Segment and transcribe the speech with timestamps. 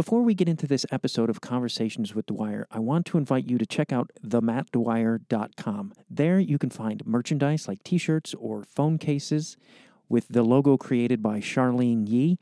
[0.00, 3.58] Before we get into this episode of Conversations with Dwyer, I want to invite you
[3.58, 5.92] to check out themattdwyer.com.
[6.08, 9.58] There you can find merchandise like t shirts or phone cases
[10.08, 12.38] with the logo created by Charlene Yee.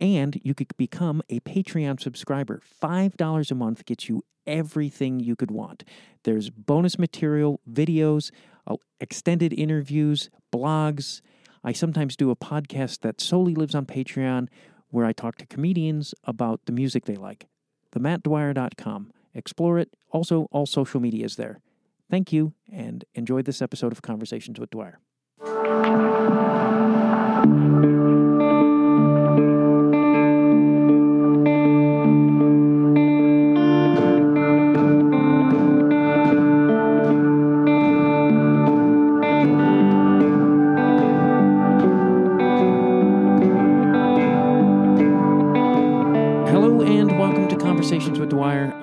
[0.00, 2.62] And you could become a Patreon subscriber.
[2.82, 5.84] $5 a month gets you everything you could want.
[6.22, 8.30] There's bonus material, videos,
[8.66, 11.20] uh, extended interviews, blogs.
[11.62, 14.48] I sometimes do a podcast that solely lives on Patreon
[14.90, 17.46] where I talk to comedians about the music they like.
[17.92, 19.12] TheMattDwyer.com.
[19.34, 19.90] Explore it.
[20.10, 21.60] Also, all social media is there.
[22.10, 24.98] Thank you and enjoy this episode of Conversations with Dwyer.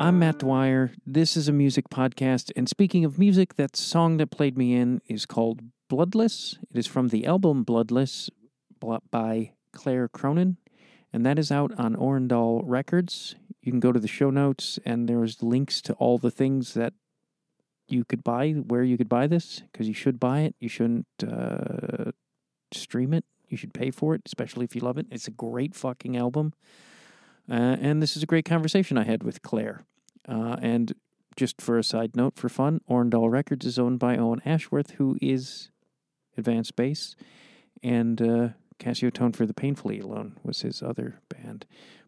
[0.05, 0.91] I'm Matt Dwyer.
[1.03, 2.51] This is a music podcast.
[2.55, 6.59] And speaking of music, that song that played me in is called Bloodless.
[6.69, 8.29] It is from the album Bloodless
[9.09, 10.57] by Claire Cronin.
[11.11, 13.35] And that is out on Orindal Records.
[13.63, 16.93] You can go to the show notes and there's links to all the things that
[17.87, 20.55] you could buy, where you could buy this, because you should buy it.
[20.59, 22.11] You shouldn't uh,
[22.71, 23.25] stream it.
[23.47, 25.07] You should pay for it, especially if you love it.
[25.09, 26.53] It's a great fucking album.
[27.49, 29.83] Uh, and this is a great conversation I had with Claire.
[30.27, 30.93] Uh, and
[31.35, 35.17] just for a side note, for fun, Orindal Records is owned by Owen Ashworth, who
[35.21, 35.69] is
[36.37, 37.15] Advance Base,
[37.83, 41.65] and uh, Casiotone for the Painfully Alone was his other band.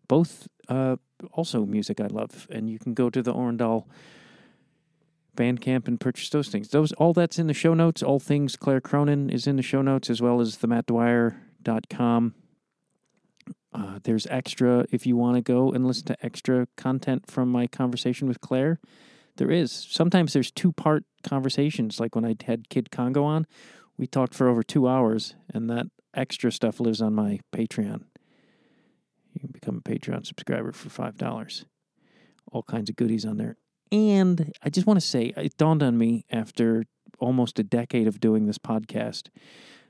[0.07, 0.97] Both uh,
[1.33, 3.85] also music I love, and you can go to the Orindal
[5.35, 6.69] Bandcamp and purchase those things.
[6.69, 8.01] Those all that's in the show notes.
[8.01, 12.33] All things Claire Cronin is in the show notes, as well as the Matt mattdwyer.com.
[13.77, 17.67] Uh, there's extra if you want to go and listen to extra content from my
[17.67, 18.79] conversation with Claire.
[19.35, 19.71] There is.
[19.71, 23.45] Sometimes there's two part conversations, like when I had Kid Congo on.
[23.95, 28.05] We talked for over two hours, and that extra stuff lives on my Patreon.
[29.33, 31.65] You can become a Patreon subscriber for $5.
[32.51, 33.57] All kinds of goodies on there.
[33.91, 36.85] And I just want to say, it dawned on me after
[37.19, 39.29] almost a decade of doing this podcast,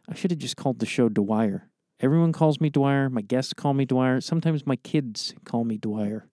[0.10, 1.70] I should have just called the show Dwyer.
[2.00, 3.10] Everyone calls me Dwyer.
[3.10, 4.22] My guests call me Dwyer.
[4.22, 6.28] Sometimes my kids call me Dwyer.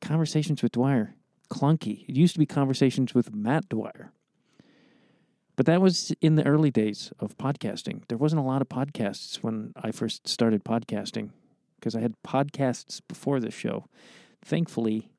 [0.00, 1.14] Conversations with Dwyer.
[1.50, 2.08] Clunky.
[2.08, 4.12] It used to be Conversations with Matt Dwyer.
[5.56, 8.02] But that was in the early days of podcasting.
[8.08, 11.30] There wasn't a lot of podcasts when I first started podcasting
[11.76, 13.86] because I had podcasts before this show.
[14.44, 15.10] Thankfully,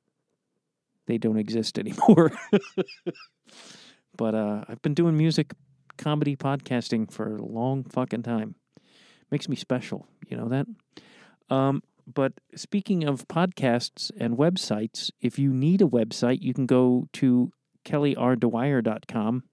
[1.08, 2.32] they don't exist anymore.
[4.18, 5.54] but uh, I've been doing music
[5.98, 8.56] comedy podcasting for a long fucking time
[9.32, 10.08] makes me special.
[10.28, 10.68] You know that?
[11.50, 17.08] Um, but speaking of podcasts and websites, if you need a website, you can go
[17.14, 17.52] to
[17.86, 19.44] kellyrDwyer.com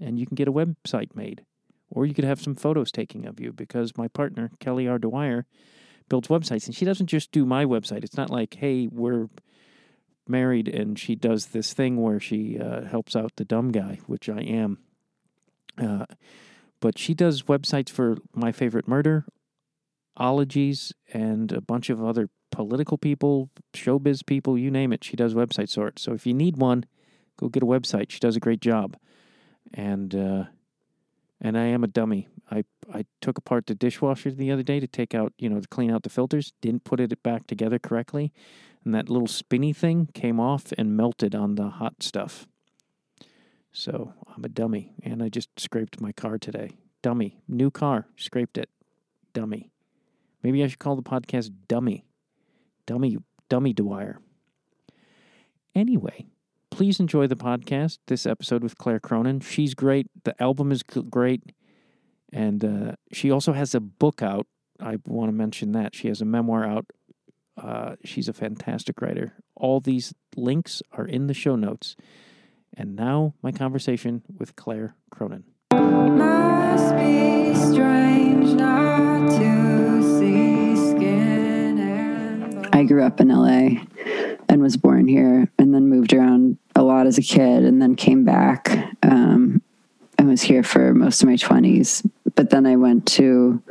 [0.00, 1.44] and you can get a website made.
[1.90, 4.98] Or you could have some photos taken of you because my partner, Kelly R.
[4.98, 5.46] Dwyer,
[6.08, 6.66] builds websites.
[6.66, 8.02] And she doesn't just do my website.
[8.02, 9.28] It's not like, hey, we're
[10.26, 14.28] married and she does this thing where she uh, helps out the dumb guy, which
[14.28, 14.78] I am.
[15.80, 16.06] Uh,
[16.84, 19.24] but she does websites for My Favorite Murder,
[20.18, 25.02] Ologies, and a bunch of other political people, showbiz people, you name it.
[25.02, 26.02] She does website sorts.
[26.02, 26.84] So if you need one,
[27.38, 28.10] go get a website.
[28.10, 28.98] She does a great job.
[29.72, 30.44] And uh,
[31.40, 32.28] and I am a dummy.
[32.50, 35.68] I I took apart the dishwasher the other day to take out, you know, to
[35.68, 36.52] clean out the filters.
[36.60, 38.30] Didn't put it back together correctly,
[38.84, 42.46] and that little spinny thing came off and melted on the hot stuff.
[43.76, 46.78] So I'm a dummy, and I just scraped my car today.
[47.02, 48.70] Dummy, new car, scraped it.
[49.32, 49.72] Dummy.
[50.44, 52.06] Maybe I should call the podcast Dummy.
[52.86, 53.18] Dummy,
[53.48, 54.20] Dummy Dwyer.
[55.74, 56.26] Anyway,
[56.70, 57.98] please enjoy the podcast.
[58.06, 59.40] This episode with Claire Cronin.
[59.40, 60.06] She's great.
[60.22, 61.42] The album is great,
[62.32, 64.46] and uh, she also has a book out.
[64.78, 66.86] I want to mention that she has a memoir out.
[67.60, 69.32] Uh, she's a fantastic writer.
[69.56, 71.96] All these links are in the show notes.
[72.76, 75.44] And now, my conversation with Claire Cronin.
[75.72, 83.84] Must be strange not to see skin and I grew up in LA
[84.48, 87.94] and was born here and then moved around a lot as a kid and then
[87.94, 89.62] came back um,
[90.18, 92.08] and was here for most of my 20s.
[92.34, 93.62] But then I went to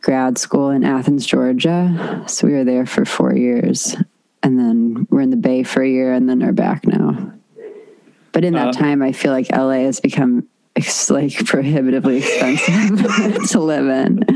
[0.00, 2.24] grad school in Athens, Georgia.
[2.26, 3.96] So we were there for four years.
[4.42, 7.33] And then we're in the Bay for a year and then are back now.
[8.34, 10.46] But in that Uh, time, I feel like LA has become
[10.76, 14.24] ex- like prohibitively expensive to live in.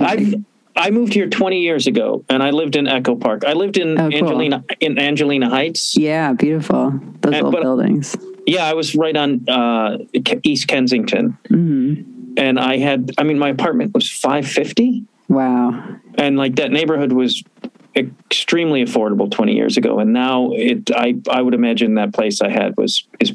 [0.00, 0.34] I've
[0.74, 3.44] I moved here 20 years ago, and I lived in Echo Park.
[3.44, 4.14] I lived in Oh, cool.
[4.30, 5.94] Angelino in Angelino Heights.
[5.96, 6.98] Yeah, beautiful.
[7.20, 8.16] Those And- old but- buildings.
[8.46, 9.98] Yeah, I was right on uh,
[10.42, 11.94] East Kensington, hmm
[12.36, 13.12] and I had.
[13.18, 15.84] I mean, my apartment was 550, Wow.
[16.16, 17.44] and like that neighborhood was
[17.94, 20.90] extremely affordable 20 years ago, and now it.
[20.94, 23.34] I I would imagine that place I had was is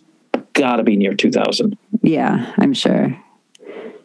[0.54, 1.77] got to be near 2000.
[2.01, 3.18] Yeah, I'm sure.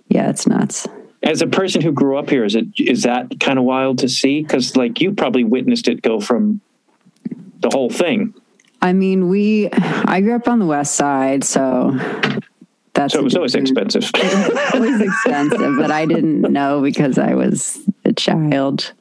[0.08, 0.86] Yeah, it's nuts.
[1.22, 4.08] As a person who grew up here, is it is that kind of wild to
[4.08, 4.42] see?
[4.42, 6.60] Because like you probably witnessed it go from
[7.60, 8.34] the whole thing.
[8.82, 11.92] I mean, we, I grew up on the west side, so
[12.94, 14.10] that's So it was always expensive.
[14.74, 18.92] always expensive, but I didn't know because I was a child.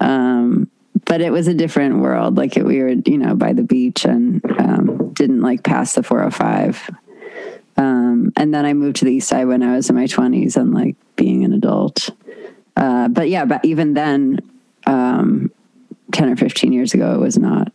[0.00, 0.70] Um,
[1.08, 2.36] but it was a different world.
[2.36, 6.02] Like it, we were, you know, by the beach and um, didn't like pass the
[6.02, 6.90] 405.
[7.78, 10.56] Um, and then I moved to the east side when I was in my 20s
[10.56, 12.10] and like being an adult.
[12.76, 14.38] Uh, but yeah, but even then,
[14.86, 15.50] um,
[16.12, 17.72] 10 or 15 years ago, it was not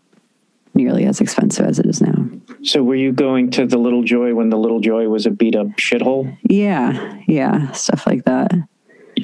[0.75, 2.30] nearly as expensive as it is now.
[2.62, 5.56] So were you going to the Little Joy when the Little Joy was a beat
[5.56, 6.38] up shithole?
[6.44, 8.51] Yeah, yeah, stuff like that.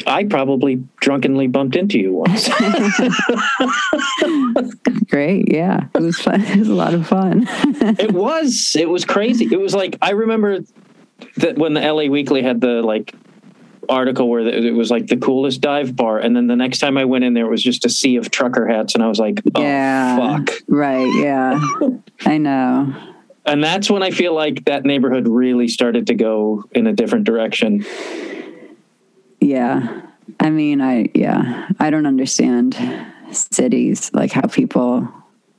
[0.07, 2.49] I probably drunkenly bumped into you once.
[5.09, 6.41] Great, yeah, it was fun.
[6.49, 7.45] It was a lot of fun.
[7.47, 8.75] it was.
[8.77, 9.47] It was crazy.
[9.51, 10.59] It was like I remember
[11.37, 13.13] that when the LA Weekly had the like
[13.87, 17.05] article where it was like the coolest dive bar, and then the next time I
[17.05, 19.41] went in there, it was just a sea of trucker hats, and I was like,
[19.55, 20.51] oh yeah, fuck.
[20.67, 21.59] right, yeah,
[22.25, 22.93] I know.
[23.45, 27.25] And that's when I feel like that neighborhood really started to go in a different
[27.25, 27.83] direction.
[29.41, 30.01] Yeah,
[30.39, 32.77] I mean, I yeah, I don't understand
[33.31, 35.07] cities like how people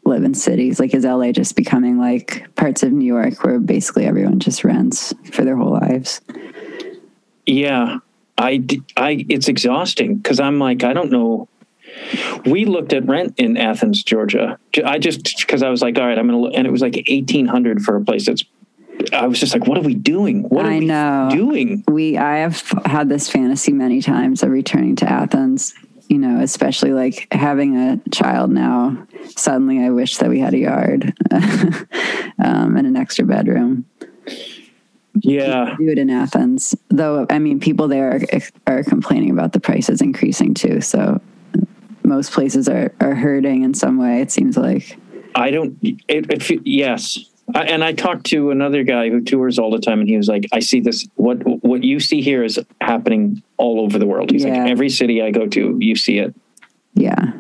[0.04, 0.80] live in cities.
[0.80, 5.14] Like, is LA just becoming like parts of New York where basically everyone just rents
[5.32, 6.20] for their whole lives?
[7.46, 7.98] Yeah,
[8.38, 8.64] I,
[8.96, 11.48] I, it's exhausting because I'm like, I don't know.
[12.46, 14.58] We looked at rent in Athens, Georgia.
[14.84, 16.96] I just because I was like, all right, I'm gonna look, and it was like
[17.08, 18.44] eighteen hundred for a place that's.
[19.12, 20.42] I was just like, what are we doing?
[20.44, 21.28] What are I we know.
[21.32, 21.84] doing?
[21.88, 25.74] we i have had this fantasy many times of returning to athens
[26.08, 29.06] you know especially like having a child now
[29.36, 33.84] suddenly i wish that we had a yard um, and an extra bedroom
[35.22, 39.60] Yeah, do it in athens though i mean people there are, are complaining about the
[39.60, 41.20] prices increasing too so
[42.04, 44.98] most places are, are hurting in some way it seems like
[45.34, 45.78] I don't.
[45.80, 47.16] It, it yes,
[47.54, 50.28] I, and I talked to another guy who tours all the time, and he was
[50.28, 51.06] like, "I see this.
[51.16, 54.62] What what you see here is happening all over the world." He's Yeah.
[54.62, 56.34] like, "Every city I go to, you see it."
[56.94, 57.32] yeah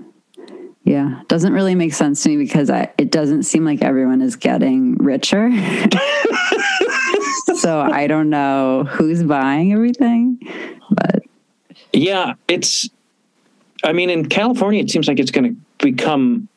[0.84, 4.36] yeah doesn't really make sense to me because I, it doesn't seem like everyone is
[4.36, 5.50] getting richer
[7.56, 10.38] so i don't know who's buying everything
[10.90, 11.22] but
[11.92, 12.88] Yeah, it's.
[13.82, 16.48] I mean, in California, it seems like it's going to become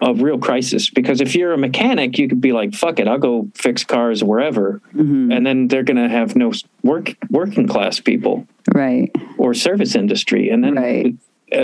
[0.00, 0.90] a real crisis.
[0.90, 4.22] Because if you're a mechanic, you could be like, "Fuck it, I'll go fix cars
[4.24, 6.52] wherever," mhm, and then they're going to have no
[6.82, 8.46] work working class people.
[8.72, 9.10] Right.
[9.38, 11.14] Or service industry, and then Right.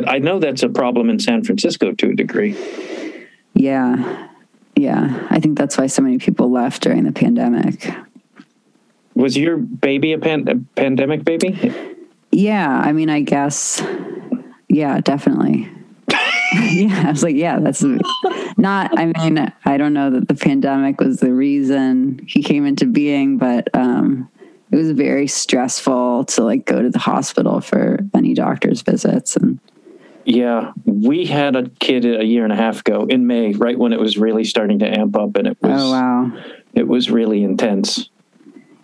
[0.06, 2.54] I know that's a problem in San Francisco to a degree.
[3.54, 4.26] yeah.
[4.76, 5.26] Yeah.
[5.28, 7.92] I think that's why so many people left during the pandemic.
[9.14, 11.58] Was your baby a, pan- a pandemic baby?
[12.32, 12.80] yeah.
[12.84, 13.82] I mean i guess
[14.68, 15.68] yeah definitely
[16.70, 17.84] yeah i was like yeah that's
[18.56, 22.86] not i mean i don't know that the pandemic was the reason he came into
[22.86, 24.28] being but um
[24.72, 29.58] it was very stressful to like go to the hospital for any doctor's visits and
[30.24, 33.92] Yeah, we had a kid a year and a half ago in May, right when
[33.92, 36.42] it was really starting to amp up, and it was oh wow
[36.74, 38.08] it was really intense.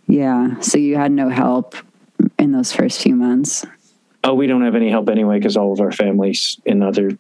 [0.08, 1.75] yeah so you had no help
[2.38, 3.64] in those first few months
[4.25, 7.16] Oh, we don't have any help anyway because all of our families in other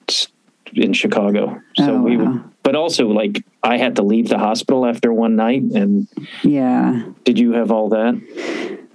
[0.72, 1.60] in Chicago.
[1.76, 2.42] So Oh, we, wow.
[2.62, 5.62] but also like I had to leave the hospital after one night.
[5.62, 6.08] And
[6.42, 8.20] yeah did you have all that?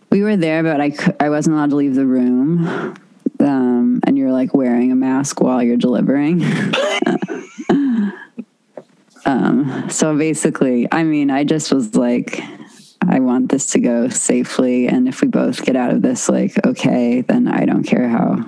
[0.10, 2.68] we were there but i i wasn't allowed to leave the room
[3.40, 6.44] um and you're like wearing a mask while you're delivering
[9.25, 12.42] um so basically i mean i just was like
[13.08, 16.54] i want this to go safely and if we both get out of this like
[16.66, 18.44] okay then i don't care how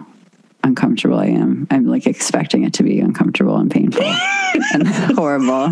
[0.63, 1.67] uncomfortable i am.
[1.69, 4.03] I'm like expecting it to be uncomfortable and painful
[4.73, 5.65] and horrible.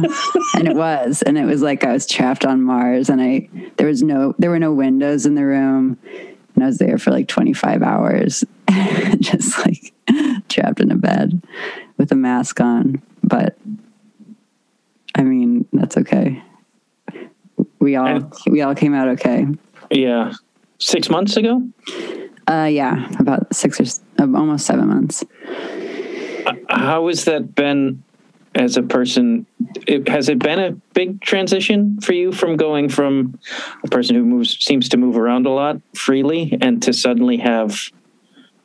[0.56, 1.22] And it was.
[1.22, 4.50] And it was like i was trapped on mars and i there was no there
[4.50, 5.98] were no windows in the room.
[6.56, 8.44] And i was there for like 25 hours
[9.20, 9.94] just like
[10.50, 11.42] trapped in a bed
[11.98, 13.02] with a mask on.
[13.24, 13.58] But
[15.16, 16.44] i mean that's okay.
[17.80, 19.48] We all And- we all came out okay.
[19.90, 20.34] Yeah,
[20.80, 21.68] six months ago.
[22.52, 23.86] Uh yeah about six or
[24.20, 25.24] uh, almost seven months
[26.70, 28.04] how has that been
[28.56, 29.46] as a person?
[29.88, 33.40] It, has it been a big transition for you from going from
[33.84, 37.80] a person who moves seems to move around a lot freely and to suddenly have?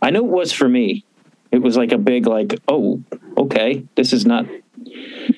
[0.03, 1.05] I know it was for me.
[1.53, 3.03] It was like a big like, oh,
[3.39, 4.47] okay, this is not.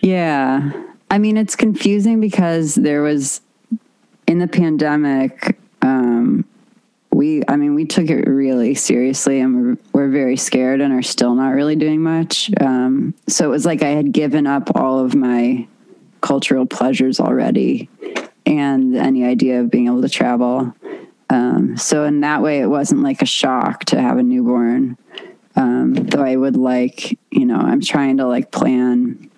[0.03, 0.73] Yeah.
[1.11, 3.41] I mean, it's confusing because there was
[4.27, 6.45] in the pandemic, um,
[7.13, 11.03] we, I mean, we took it really seriously and we're, we're very scared and are
[11.03, 12.51] still not really doing much.
[12.61, 15.67] Um, so it was like I had given up all of my
[16.21, 17.89] cultural pleasures already
[18.47, 20.75] and any idea of being able to travel.
[21.31, 24.97] Um, so in that way, it wasn't like a shock to have a newborn.
[25.57, 29.31] Um, though I would like, you know, I'm trying to like plan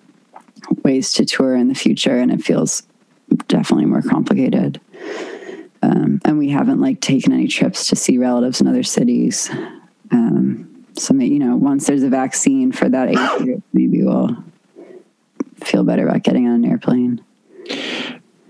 [0.83, 2.83] ways to tour in the future, and it feels
[3.47, 4.79] definitely more complicated.
[5.83, 9.49] Um, and we haven't like taken any trips to see relatives in other cities.
[10.11, 14.35] Um, so you know, once there's a vaccine for that age group, maybe we'll
[15.63, 17.23] feel better about getting on an airplane.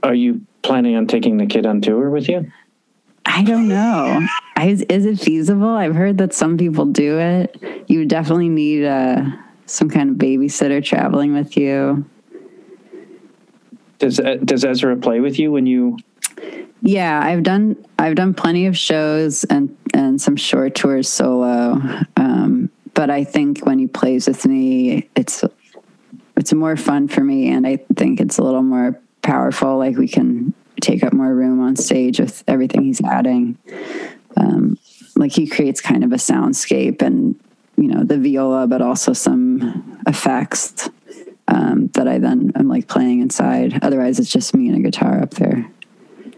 [0.03, 2.51] Are you planning on taking the kid on tour with you?
[3.25, 4.27] I don't know.
[4.55, 5.69] I, is it feasible?
[5.69, 7.85] I've heard that some people do it.
[7.87, 9.23] You would definitely need uh,
[9.65, 12.05] some kind of babysitter traveling with you.
[13.99, 15.97] Does uh, does Ezra play with you when you?
[16.81, 21.81] Yeah, I've done I've done plenty of shows and and some short tours solo.
[22.17, 25.43] Um, but I think when he plays with me, it's
[26.35, 29.77] it's more fun for me, and I think it's a little more powerful.
[29.77, 33.57] Like we can take up more room on stage with everything he's adding.
[34.35, 34.77] Um,
[35.15, 37.39] like he creates kind of a soundscape and
[37.77, 40.89] you know the viola, but also some effects
[41.47, 43.83] um, that I then am like playing inside.
[43.83, 45.69] Otherwise, it's just me and a guitar up there.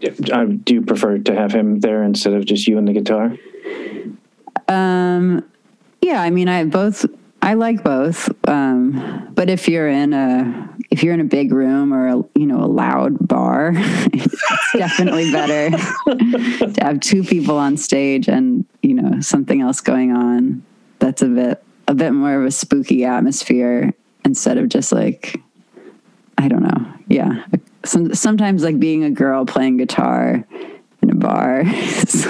[0.04, 3.36] Uh, do you prefer to have him there instead of just you and the guitar?
[4.68, 5.44] Um,
[6.00, 7.06] yeah, I mean, I both.
[7.42, 11.92] I like both, um, but if you're in a if you're in a big room
[11.92, 17.76] or a, you know a loud bar, it's definitely better to have two people on
[17.76, 20.62] stage and you know something else going on.
[21.00, 23.92] That's a bit a bit more of a spooky atmosphere
[24.24, 25.38] instead of just like
[26.38, 26.94] I don't know.
[27.08, 27.44] Yeah,
[27.84, 30.44] Some, sometimes like being a girl playing guitar
[31.02, 32.26] in a bar is,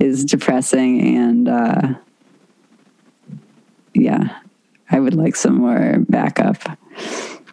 [0.00, 1.48] is depressing and.
[1.48, 1.82] Uh,
[3.94, 4.38] yeah,
[4.90, 6.56] I would like some more backup.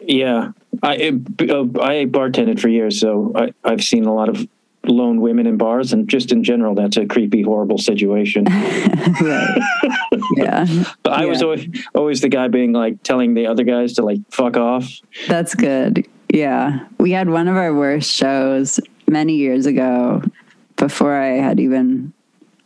[0.02, 0.52] Yeah,
[0.82, 4.46] I uh, I bartended for years, so I, I've seen a lot of
[4.86, 8.44] lone women in bars, and just in general, that's a creepy, horrible situation.
[9.20, 9.60] right.
[10.36, 10.66] Yeah.
[11.02, 11.26] But I Yeah.
[11.26, 14.88] was always always the guy being like telling the other guys to like fuck off.
[15.26, 16.06] That's good.
[16.30, 16.86] Yeah.
[16.98, 20.22] We had one of our worst shows many years ago
[20.76, 22.12] before I had even,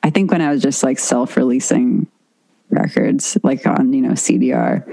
[0.02, 2.06] I think when I was just like self releasing
[2.70, 4.86] records, like on, you know, CDR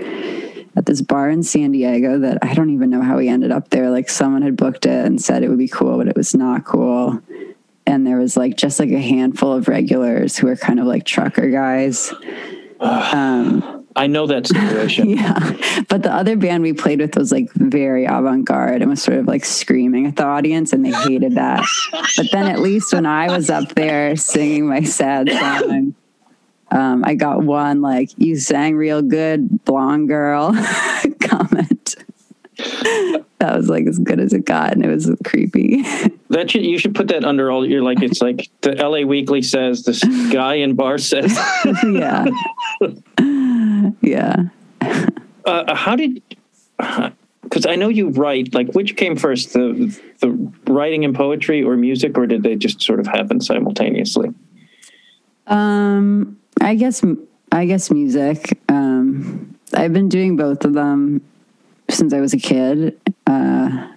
[0.76, 3.70] at this bar in San Diego that I don't even know how we ended up
[3.70, 3.90] there.
[3.90, 6.64] Like someone had booked it and said it would be cool, but it was not
[6.64, 7.22] cool.
[7.86, 11.06] And there was like just like a handful of regulars who were kind of like
[11.06, 12.14] trucker guys.
[12.80, 15.10] Um, I know that situation.
[15.18, 15.84] yeah.
[15.90, 19.18] But the other band we played with was like very avant garde and was sort
[19.18, 21.66] of like screaming at the audience, and they hated that.
[21.92, 25.96] but then at least when I was up there singing my sad song,
[26.72, 30.52] um, I got one like, you sang real good, blonde girl
[31.20, 31.96] comment.
[33.40, 35.84] that was like as good as it got, and it was creepy.
[36.30, 38.02] That should, you should put that under all your like.
[38.04, 39.06] It's like the L.A.
[39.06, 39.84] Weekly says.
[39.84, 41.36] This guy in bar says.
[41.84, 42.26] yeah.
[44.02, 44.36] yeah.
[45.46, 46.22] Uh, how did?
[47.44, 48.54] Because I know you write.
[48.54, 50.30] Like, which came first, the the
[50.72, 54.30] writing and poetry, or music, or did they just sort of happen simultaneously?
[55.48, 57.04] Um, I guess
[57.52, 58.60] I guess music.
[58.70, 61.22] Um, I've been doing both of them
[61.90, 63.00] since I was a kid.
[63.28, 63.88] Uh,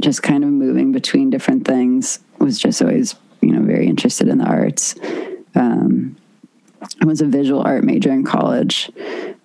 [0.00, 2.20] just kind of moving between different things.
[2.38, 4.94] Was just always you know very interested in the arts.
[5.54, 6.16] Um,
[7.00, 8.90] I was a visual art major in college,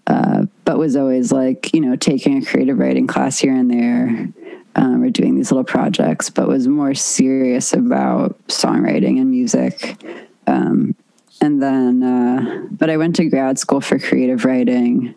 [0.08, 4.30] uh, but was always like you know taking a creative writing class here and there.
[4.76, 10.00] Um, or doing these little projects, but was more serious about songwriting and music.
[10.46, 10.96] Um,
[11.42, 15.14] and then uh, but i went to grad school for creative writing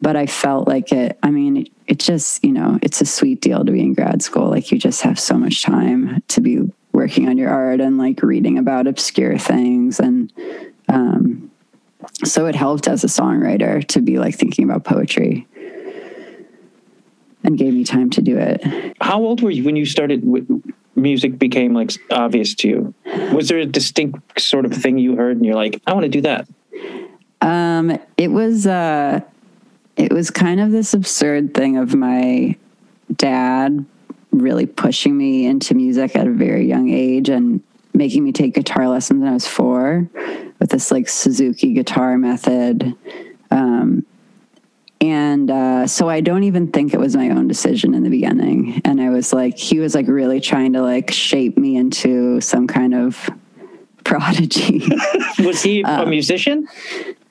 [0.00, 3.40] but i felt like it i mean it, it just you know it's a sweet
[3.40, 6.60] deal to be in grad school like you just have so much time to be
[6.92, 10.32] working on your art and like reading about obscure things and
[10.88, 11.50] um,
[12.24, 15.46] so it helped as a songwriter to be like thinking about poetry
[17.44, 18.64] and gave me time to do it
[19.00, 20.24] How old were you when you started?
[20.94, 22.94] Music became like obvious to you.
[23.32, 26.08] Was there a distinct sort of thing you heard, and you're like, I want to
[26.08, 26.48] do that?
[27.40, 29.20] Um, it was uh,
[29.96, 32.56] it was kind of this absurd thing of my
[33.14, 33.84] dad
[34.30, 37.62] really pushing me into music at a very young age and
[37.98, 40.08] making me take guitar lessons when I was four
[40.58, 42.94] with this like Suzuki guitar method.
[43.50, 44.06] Um,
[45.00, 48.80] and uh, so I don't even think it was my own decision in the beginning.
[48.84, 52.66] And I was like, he was like really trying to like shape me into some
[52.66, 53.28] kind of
[54.04, 54.82] prodigy.
[55.38, 56.66] Was he a Um, musician?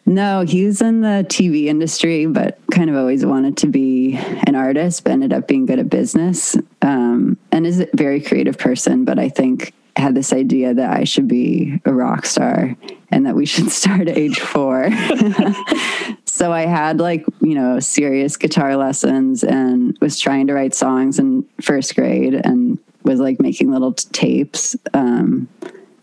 [0.05, 4.13] No, he was in the TV industry, but kind of always wanted to be
[4.45, 6.55] an artist, but ended up being good at business.
[6.81, 11.03] Um, and is a very creative person, but I think had this idea that I
[11.03, 12.75] should be a rock star
[13.09, 14.89] and that we should start at age four.
[16.25, 21.19] so I had like, you know, serious guitar lessons and was trying to write songs
[21.19, 24.75] in first grade and was like making little tapes.
[24.93, 25.47] Um,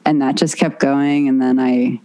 [0.05, 1.29] and that just kept going.
[1.29, 2.01] And then I,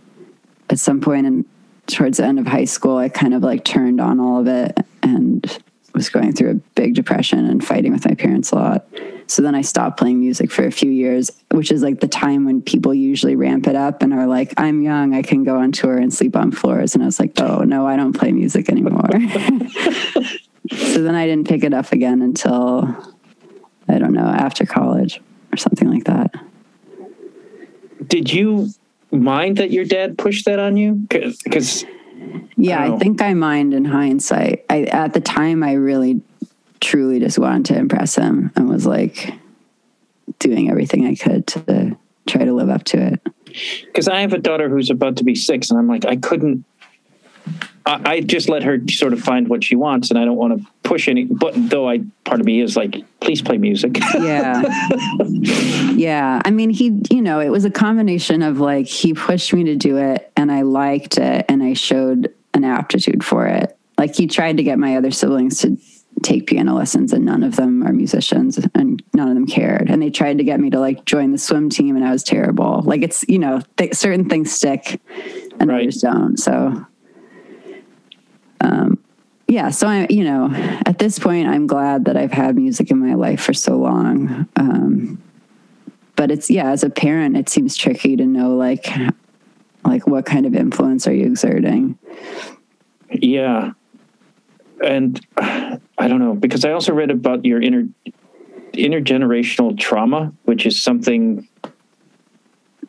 [0.69, 1.45] at some point in
[1.87, 4.77] towards the end of high school, I kind of like turned on all of it
[5.01, 5.59] and
[5.93, 8.85] was going through a big depression and fighting with my parents a lot.
[9.29, 12.45] So then I stopped playing music for a few years, which is like the time
[12.45, 15.71] when people usually ramp it up and are like, I'm young, I can go on
[15.71, 16.95] tour and sleep on floors.
[16.95, 19.07] And I was like, oh, no, I don't play music anymore.
[20.71, 22.87] so then I didn't pick it up again until,
[23.87, 25.21] I don't know, after college
[25.53, 26.33] or something like that.
[28.07, 28.69] Did you
[29.11, 31.05] mind that your dad pushed that on you?
[31.07, 31.85] Because
[32.57, 32.95] Yeah, Oh.
[32.95, 34.65] I think I mind in hindsight.
[34.71, 36.21] I at the time I really
[36.81, 39.33] truly just wanted to impress him and was like
[40.39, 43.21] doing everything I could to try to live up to it.
[43.85, 46.65] because I have a daughter who's about to be six, and I'm like, I couldn't.
[47.85, 50.59] I, I just let her sort of find what she wants, and I don't want
[50.59, 51.25] to push any.
[51.25, 53.97] But though I, part of me is like, please play music.
[54.19, 54.63] Yeah.
[55.93, 56.41] yeah.
[56.43, 59.75] I mean, he, you know, it was a combination of like he pushed me to
[59.75, 63.77] do it and I liked it and I showed an aptitude for it.
[63.97, 65.77] Like he tried to get my other siblings to
[66.23, 69.89] take piano lessons and none of them are musicians and none of them cared.
[69.89, 72.23] And they tried to get me to like join the swim team and I was
[72.23, 72.81] terrible.
[72.83, 74.99] Like it's, you know, th- certain things stick
[75.59, 75.81] and Right.
[75.83, 76.37] others don't.
[76.37, 76.85] So,
[78.61, 78.97] um,
[79.47, 80.49] yeah, so I, you know,
[80.85, 84.47] at this point, I'm glad that I've had music in my life for so long.
[84.55, 85.21] Um,
[86.15, 88.87] but it's yeah, as a parent, it seems tricky to know like,
[89.85, 91.97] like what kind of influence are you exerting?
[93.11, 93.71] yeah,
[94.83, 97.87] and I don't know because I also read about your inner
[98.73, 101.47] intergenerational trauma, which is something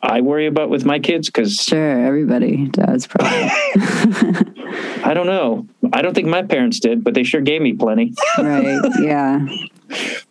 [0.01, 3.31] I worry about with my kids because Sure, everybody does probably.
[5.03, 5.67] I don't know.
[5.93, 8.13] I don't think my parents did, but they sure gave me plenty.
[8.37, 8.81] right?
[8.99, 9.45] Yeah.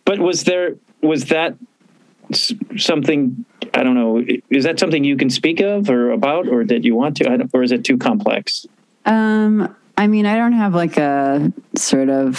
[0.05, 1.55] But was there was that
[2.77, 4.23] something I don't know?
[4.49, 7.37] Is that something you can speak of or about, or that you want to, I
[7.37, 8.65] don't, or is it too complex?
[9.05, 12.35] Um, I mean, I don't have like a sort of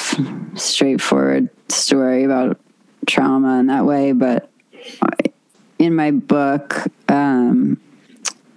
[0.56, 2.58] straightforward story about
[3.06, 4.50] trauma in that way, but
[5.78, 6.74] in my book,
[7.08, 7.80] um,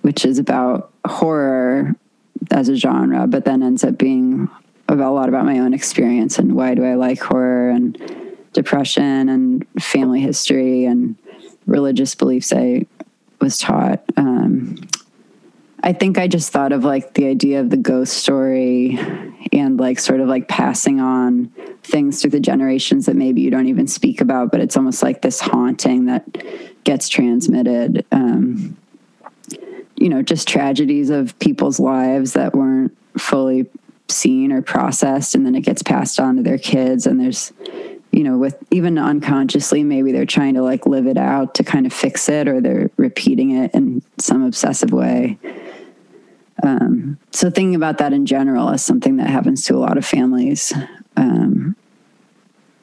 [0.01, 1.95] which is about horror
[2.49, 4.49] as a genre, but then ends up being
[4.89, 7.95] a lot about my own experience and why do I like horror and
[8.53, 11.15] depression and family history and
[11.67, 12.87] religious beliefs I
[13.39, 14.03] was taught.
[14.17, 14.77] Um,
[15.85, 18.97] I think I just thought of like the idea of the ghost story
[19.53, 21.51] and like sort of like passing on
[21.83, 25.21] things through the generations that maybe you don't even speak about, but it's almost like
[25.21, 26.25] this haunting that
[26.83, 28.03] gets transmitted.
[28.11, 28.75] Um,
[29.95, 33.67] you know, just tragedies of people's lives that weren't fully
[34.07, 37.05] seen or processed, and then it gets passed on to their kids.
[37.05, 37.53] And there's,
[38.11, 41.85] you know, with even unconsciously, maybe they're trying to like live it out to kind
[41.85, 45.37] of fix it, or they're repeating it in some obsessive way.
[46.63, 50.05] Um, so thinking about that in general is something that happens to a lot of
[50.05, 50.73] families.
[51.17, 51.75] Um,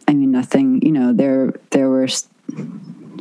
[0.07, 0.83] I mean, nothing.
[0.83, 2.29] You know, there there were s-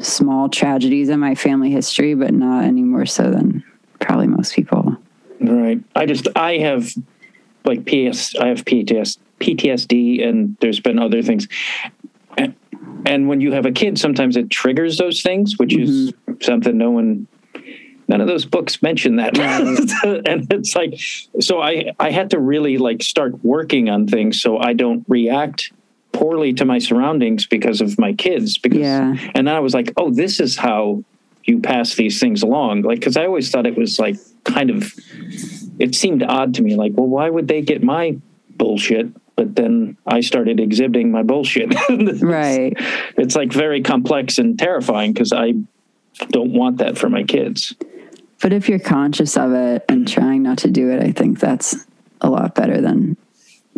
[0.01, 3.63] small tragedies in my family history, but not any more so than
[3.99, 4.97] probably most people.
[5.39, 5.81] Right.
[5.95, 6.91] I just I have
[7.65, 8.35] like PS.
[8.35, 11.47] I have PTS, PTSD, and there's been other things.
[12.37, 12.55] And,
[13.05, 16.91] and when you have a kid, sometimes it triggers those things, which is something no
[16.91, 17.27] one.
[18.07, 19.37] None of those books mention that,
[20.27, 20.99] and it's like,
[21.39, 25.71] so I I had to really like start working on things so I don't react
[26.11, 28.57] poorly to my surroundings because of my kids.
[28.57, 29.15] Because Yeah.
[29.33, 31.03] and then I was like, oh, this is how
[31.45, 32.81] you pass these things along.
[32.83, 34.93] Like, because I always thought it was like kind of,
[35.79, 36.75] it seemed odd to me.
[36.75, 38.17] Like, well, why would they get my
[38.57, 39.07] bullshit?
[39.35, 41.73] But then I started exhibiting my bullshit.
[42.21, 42.73] Right.
[43.17, 45.53] It's like very complex and terrifying because I
[46.29, 47.73] don't want that for my kids.
[48.41, 51.85] But if you're conscious of it and trying not to do it, I think that's
[52.21, 53.17] a lot better than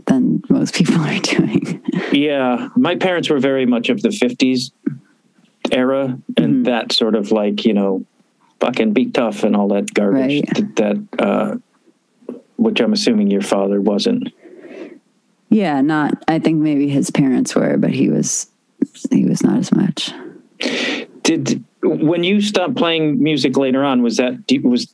[0.08, 1.82] than most people are doing.
[2.12, 4.72] Yeah, my parents were very much of the '50s
[5.72, 6.66] era, and Mhm.
[6.66, 8.06] that sort of like you know,
[8.60, 10.44] fucking be tough and all that garbage.
[10.48, 10.76] Right.
[10.76, 11.58] That, that uh,
[12.58, 14.32] which I'm assuming your father wasn't.
[15.50, 16.24] yeah, not.
[16.28, 18.48] I think maybe his parents were, but he was
[19.12, 20.12] he was not as much.
[21.24, 24.02] Did when you stopped playing music later on?
[24.02, 24.94] Was that was?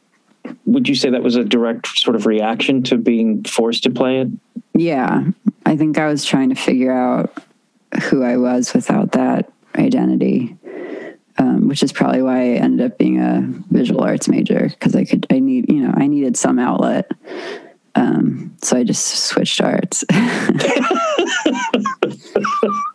[0.66, 4.22] Would you say that was a direct sort of reaction to being forced to play
[4.22, 4.30] it?
[4.74, 5.26] Yeah,
[5.66, 7.32] I think I was trying to figure out
[8.04, 10.56] who I was without that identity,
[11.38, 15.06] um, which is probably why I ended up being a visual arts major because I
[15.06, 17.12] could, I need, you know, I needed some outlet.
[17.96, 20.04] Um, so I just switched arts.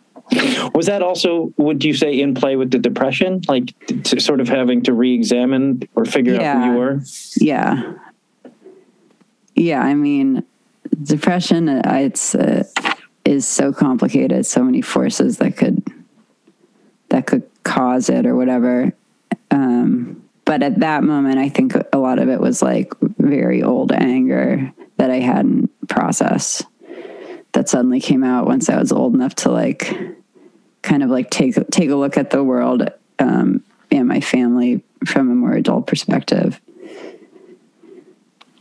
[0.73, 4.47] Was that also, would you say, in play with the depression, like to sort of
[4.47, 7.01] having to re-examine or figure out who you were?
[7.37, 7.93] yeah,
[9.55, 9.81] yeah.
[9.81, 10.43] I mean,
[11.03, 12.63] depression, uh, it's uh,
[13.23, 14.45] is so complicated.
[14.45, 15.83] So many forces that could
[17.09, 18.93] that could cause it or whatever.
[19.51, 23.91] Um, but at that moment, I think a lot of it was like very old
[23.91, 26.65] anger that I hadn't processed.
[27.53, 29.91] That suddenly came out once I was old enough to like,
[30.85, 35.29] kind of like take take a look at the world um, and my family from
[35.29, 36.61] a more adult perspective.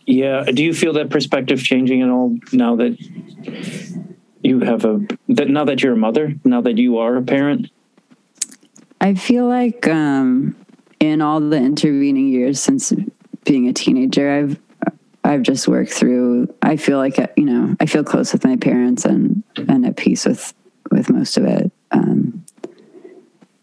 [0.07, 0.43] Yeah.
[0.45, 2.99] Do you feel that perspective changing at all now that
[4.43, 7.71] you have a that now that you're a mother, now that you are a parent?
[9.01, 10.57] I feel like um,
[11.01, 12.93] in all the intervening years since
[13.45, 14.59] being a teenager, I've
[15.25, 16.55] I've just worked through.
[16.63, 20.27] I feel like you know I feel close with my parents and and at peace
[20.27, 20.53] with
[20.91, 21.71] with most of it.
[21.95, 22.45] Um,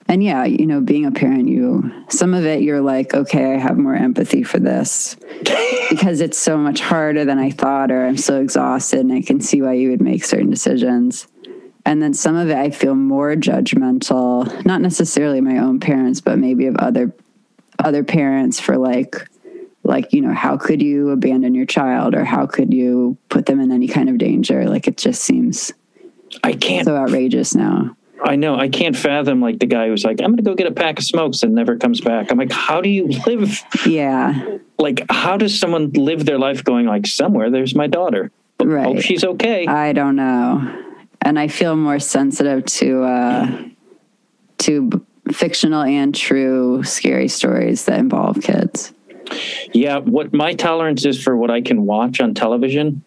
[0.08, 3.58] and yeah, you know, being a parent, you some of it you're like, okay, I
[3.58, 5.16] have more empathy for this
[5.90, 9.40] because it's so much harder than I thought, or I'm so exhausted, and I can
[9.40, 11.28] see why you would make certain decisions.
[11.86, 16.38] And then some of it I feel more judgmental, not necessarily my own parents, but
[16.38, 17.14] maybe of other
[17.80, 19.16] other parents for like
[19.84, 23.60] like, you know, how could you abandon your child or how could you put them
[23.60, 24.66] in any kind of danger?
[24.70, 25.72] Like it just seems
[26.44, 26.86] I can't.
[26.86, 27.96] so outrageous now.
[28.24, 28.56] I know.
[28.56, 31.00] I can't fathom like the guy who's like, I'm going to go get a pack
[31.00, 32.32] of smokes and never comes back.
[32.32, 33.64] I'm like, how do you live?
[33.86, 34.58] Yeah.
[34.78, 37.50] Like, how does someone live their life going like somewhere?
[37.50, 38.32] There's my daughter.
[38.60, 39.66] Hope she's okay.
[39.66, 40.84] I don't know.
[41.22, 43.64] And I feel more sensitive to uh
[44.60, 45.00] to b-
[45.32, 48.94] fictional and true scary stories that involve kids.
[49.74, 53.04] Yeah, what my tolerance is for what I can watch on television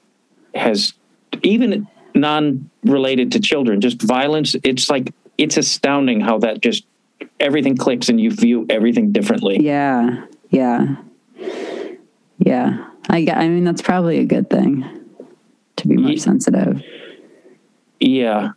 [0.54, 0.94] has
[1.42, 4.54] even non-related to children, just violence.
[4.62, 6.84] It's like it's astounding how that just
[7.40, 9.58] everything clicks and you view everything differently.
[9.60, 10.26] Yeah.
[10.50, 10.96] Yeah.
[12.38, 12.88] Yeah.
[13.08, 14.84] I I mean that's probably a good thing
[15.76, 16.82] to be more Ye- sensitive.
[18.00, 18.50] Yeah.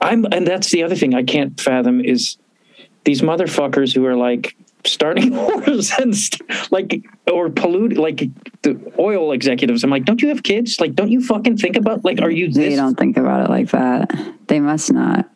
[0.00, 2.36] I'm and that's the other thing I can't fathom is
[3.04, 8.28] these motherfuckers who are like starting wars and st- like or pollute like
[8.62, 9.84] the oil executives.
[9.84, 10.80] I'm like, don't you have kids?
[10.80, 13.70] Like, don't you fucking think about like, are you They don't think about it like
[13.70, 14.10] that.
[14.48, 15.28] They must not.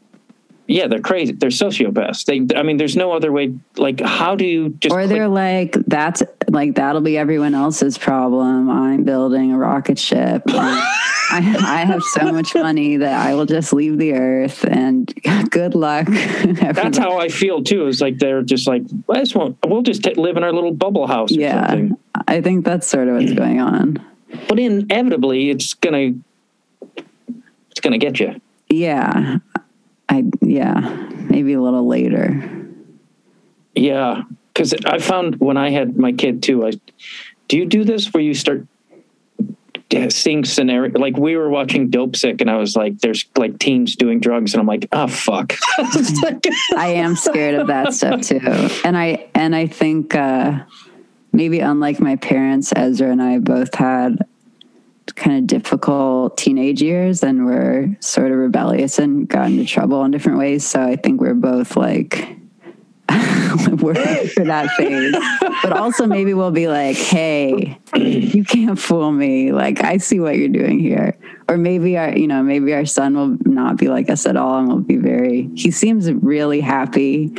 [0.70, 1.33] Yeah, they're crazy.
[1.33, 2.24] They're sociopaths.
[2.26, 3.59] They, I mean, there's no other way.
[3.76, 4.94] Like, how do you just?
[4.94, 8.70] Or they're like, that's like that'll be everyone else's problem.
[8.70, 10.44] I'm building a rocket ship.
[10.46, 15.12] I, I have so much money that I will just leave the earth and
[15.50, 16.06] good luck.
[16.09, 17.88] That's how I feel too.
[17.88, 20.72] Is like they're just like, I just want, we'll just t- live in our little
[20.72, 21.33] bubble house.
[21.33, 21.98] Or yeah, something.
[22.28, 24.04] I think that's sort of what's going on.
[24.48, 26.14] But inevitably, it's gonna,
[27.70, 28.40] it's gonna get you.
[28.68, 29.38] Yeah,
[30.11, 30.81] I yeah
[31.29, 32.66] maybe a little later.
[33.75, 36.66] Yeah, because I found when I had my kid too.
[36.66, 36.73] I
[37.49, 38.66] do you do this where you start
[40.09, 44.20] seeing scenario like we were watching Dopesick, and I was like, "There's like teens doing
[44.20, 45.55] drugs," and I'm like, "Oh fuck."
[46.77, 48.40] I am scared of that stuff too.
[48.85, 50.61] And I and I think uh
[51.33, 54.27] maybe unlike my parents, Ezra and I both had
[55.20, 60.11] kind of difficult teenage years and were sort of rebellious and got into trouble in
[60.11, 60.66] different ways.
[60.66, 62.37] So I think we're both like
[63.80, 65.14] we're ready for that phase.
[65.62, 69.52] But also maybe we'll be like, hey, you can't fool me.
[69.52, 71.18] Like I see what you're doing here.
[71.48, 74.59] Or maybe our, you know, maybe our son will not be like us at all
[74.59, 77.33] and will be very he seems really happy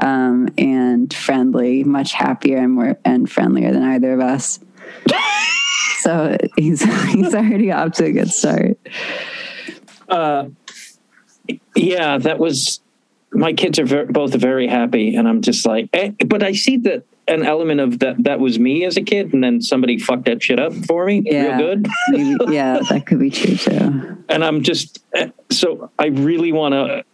[0.00, 4.60] um and friendly, much happier and more and friendlier than either of us.
[6.08, 8.78] So he's he's already off to a good start.
[10.08, 10.48] Uh,
[11.76, 12.80] yeah, that was
[13.30, 16.78] my kids are ver- both very happy, and I'm just like, eh, but I see
[16.78, 20.24] that an element of that that was me as a kid, and then somebody fucked
[20.24, 21.58] that shit up for me Yeah.
[21.58, 21.88] real good.
[22.08, 24.24] Maybe, yeah, that could be true too.
[24.30, 27.04] and I'm just eh, so I really want to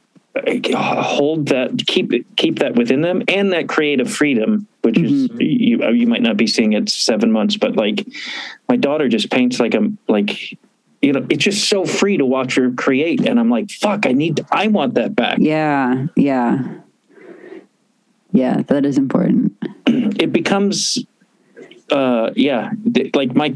[0.47, 5.41] eh, hold that, keep keep that within them, and that creative freedom, which is mm-hmm.
[5.41, 8.07] you you might not be seeing it seven months, but like
[8.69, 10.59] my daughter just paints like a like.
[11.03, 14.07] You know, it's just so free to watch her create, and I'm like, "Fuck!
[14.07, 16.79] I need, to, I want that back." Yeah, yeah,
[18.33, 18.63] yeah.
[18.69, 19.53] That is important.
[20.17, 20.99] It becomes,
[21.91, 23.55] uh, yeah, th- like my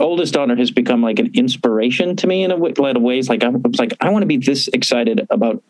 [0.00, 3.28] oldest daughter has become like an inspiration to me in a w- lot of ways.
[3.28, 5.62] Like I was like, I want to be this excited about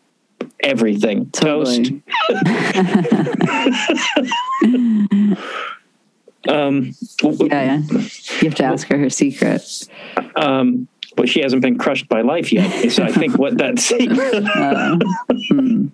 [0.61, 1.29] everything.
[1.31, 2.01] Toast, Totally.
[6.47, 7.81] um, Yeah, yeah.
[8.41, 9.87] You have to ask her her secret.
[10.35, 12.91] um, but she hasn't been crushed by life yet.
[12.91, 14.97] So I think what that's Uh,
[15.49, 15.87] hmm.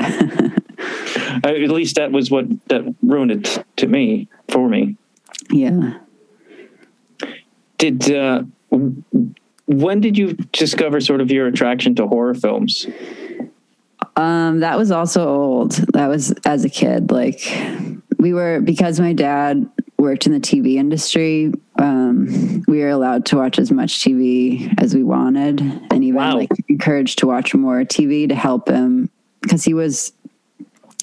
[0.00, 4.96] at least that was what that ruined it to me for me.
[5.50, 5.98] Yeah.
[7.78, 8.44] Did uh,
[9.66, 12.86] when did you discover sort of your attraction to horror films?
[14.16, 15.72] Um, that was also old.
[15.92, 17.10] That was as a kid.
[17.10, 17.40] Like
[18.18, 19.68] we were because my dad
[20.02, 21.52] worked in the TV industry.
[21.78, 26.36] Um, we were allowed to watch as much TV as we wanted, and even Wow.
[26.36, 29.08] like encouraged to watch more TV to help him
[29.40, 30.12] because he was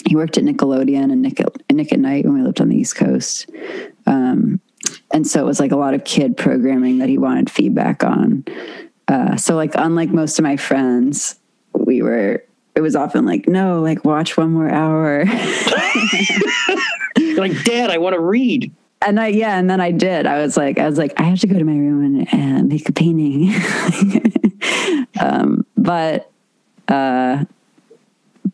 [0.06, 2.78] he worked at Nickelodeon and Nick at, Nick at Night when we lived on the
[2.78, 3.50] East Coast.
[4.06, 4.60] Um,
[5.12, 8.46] and so it was like a lot of kid programming that he wanted feedback on.
[9.08, 11.36] Uh, so like unlike most of my friends,
[11.74, 12.44] we were
[12.76, 15.26] it was often like no like watch one more hour
[17.38, 18.72] like, Dad, I want to read.
[19.02, 20.26] And i yeah and then i did.
[20.26, 22.64] I was like i was like i have to go to my room and uh,
[22.64, 23.54] make a painting.
[25.20, 26.32] Um but
[26.88, 27.44] uh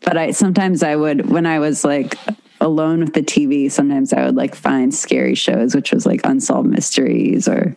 [0.00, 2.16] but i sometimes i would when i was like
[2.60, 6.68] alone with the tv sometimes i would like find scary shows which was like unsolved
[6.68, 7.76] mysteries or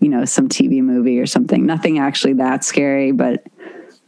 [0.00, 1.66] you know some tv movie or something.
[1.66, 3.44] Nothing actually that scary but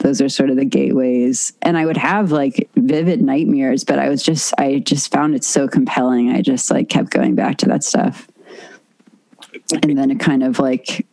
[0.00, 1.52] those are sort of the gateways.
[1.62, 5.44] And i would have like vivid nightmares but i was just i just found it
[5.44, 6.30] so compelling.
[6.30, 8.26] I just like kept going back to that stuff.
[9.82, 11.06] And then it kind of like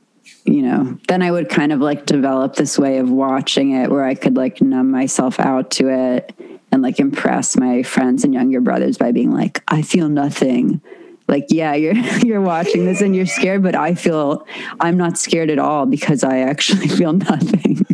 [0.45, 4.05] you know then i would kind of like develop this way of watching it where
[4.05, 6.33] i could like numb myself out to it
[6.71, 10.81] and like impress my friends and younger brothers by being like i feel nothing.
[11.27, 11.95] Like yeah you're
[12.25, 14.47] you're watching this and you're scared but i feel
[14.79, 17.85] i'm not scared at all because i actually feel nothing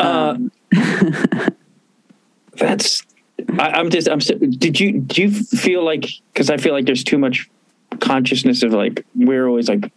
[0.00, 0.38] Uh,
[2.56, 3.02] that's.
[3.58, 4.08] I, I'm just.
[4.08, 4.18] I'm.
[4.18, 5.00] Did you?
[5.00, 6.06] Do you feel like?
[6.32, 7.50] Because I feel like there's too much
[8.00, 9.92] consciousness of like we're always like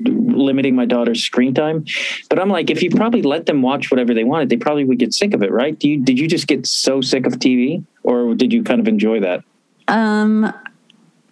[0.00, 1.84] limiting my daughter's screen time,
[2.28, 4.98] but I'm like, if you probably let them watch whatever they wanted, they probably would
[4.98, 5.78] get sick of it, right?
[5.78, 6.02] Do you?
[6.02, 9.42] Did you just get so sick of TV, or did you kind of enjoy that?
[9.88, 10.52] Um,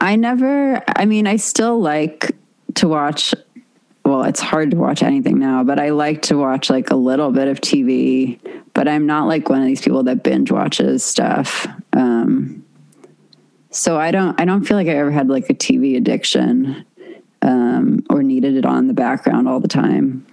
[0.00, 0.82] I never.
[0.96, 2.32] I mean, I still like
[2.74, 3.34] to watch.
[4.06, 7.32] Well, it's hard to watch anything now, but I like to watch like a little
[7.32, 8.38] bit of TV.
[8.72, 11.66] But I'm not like one of these people that binge watches stuff.
[11.92, 12.64] Um,
[13.70, 14.40] so I don't.
[14.40, 16.86] I don't feel like I ever had like a TV addiction
[17.42, 20.24] um, or needed it on the background all the time.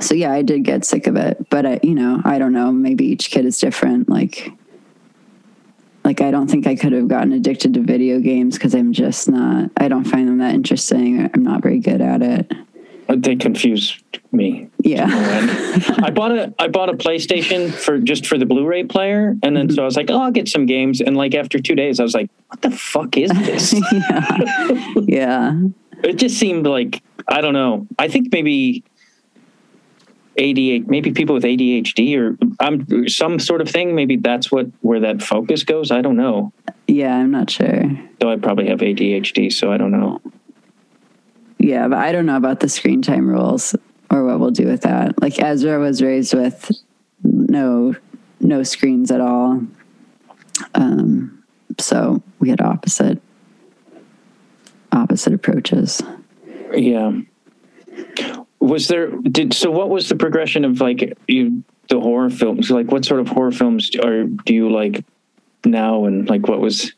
[0.00, 2.72] So yeah, I did get sick of it, but I, you know, I don't know.
[2.72, 4.08] Maybe each kid is different.
[4.08, 4.50] Like
[6.04, 9.28] like I don't think I could have gotten addicted to video games because I'm just
[9.28, 11.30] not I don't find them that interesting.
[11.32, 12.52] I'm not very good at it.
[13.08, 13.98] Uh, They confuse
[14.32, 14.68] me.
[14.82, 15.06] Yeah.
[16.02, 19.70] I bought a I bought a PlayStation for just for the Blu-ray player, and then
[19.70, 21.00] so I was like, oh, I'll get some games.
[21.00, 23.72] And like after two days, I was like, what the fuck is this?
[23.92, 24.94] yeah.
[24.96, 25.60] Yeah.
[26.04, 27.86] it just seemed like I don't know.
[27.98, 28.82] I think maybe
[30.38, 33.94] ADHD, maybe people with ADHD or um, some sort of thing.
[33.94, 35.90] Maybe that's what where that focus goes.
[35.90, 36.52] I don't know.
[36.86, 37.82] Yeah, I'm not sure.
[38.18, 40.20] Though I probably have ADHD, so I don't know.
[41.58, 43.76] Yeah, but I don't know about the screen time rules
[44.10, 45.20] or what we'll do with that.
[45.20, 46.70] Like Ezra was raised with
[47.22, 47.94] no
[48.40, 49.62] no screens at all.
[50.74, 51.44] Um
[51.78, 53.20] so we had opposite
[54.92, 56.02] opposite approaches.
[56.72, 57.12] Yeah.
[58.62, 59.70] Was there did so?
[59.70, 62.70] What was the progression of like you the horror films?
[62.70, 65.04] Like, what sort of horror films are do you like
[65.64, 66.04] now?
[66.04, 66.92] And like, what was?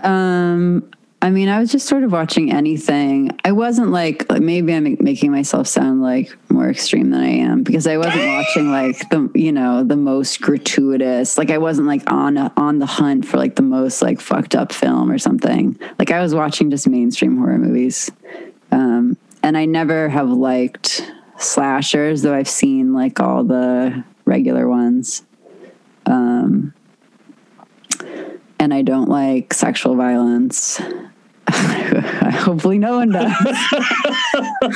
[0.00, 0.90] Um,
[1.22, 3.30] I mean, I was just sort of watching anything.
[3.44, 7.86] I wasn't like, maybe I'm making myself sound like more extreme than I am because
[7.86, 11.38] I wasn't watching like the you know the most gratuitous.
[11.38, 14.54] Like I wasn't like on a, on the hunt for like the most like fucked
[14.54, 15.78] up film or something.
[15.98, 18.10] Like I was watching just mainstream horror movies.
[18.70, 19.16] Um,
[19.46, 25.22] and I never have liked slashers, though I've seen like all the regular ones.
[26.04, 26.74] Um,
[28.58, 30.80] and I don't like sexual violence.
[31.50, 33.30] Hopefully, no one does.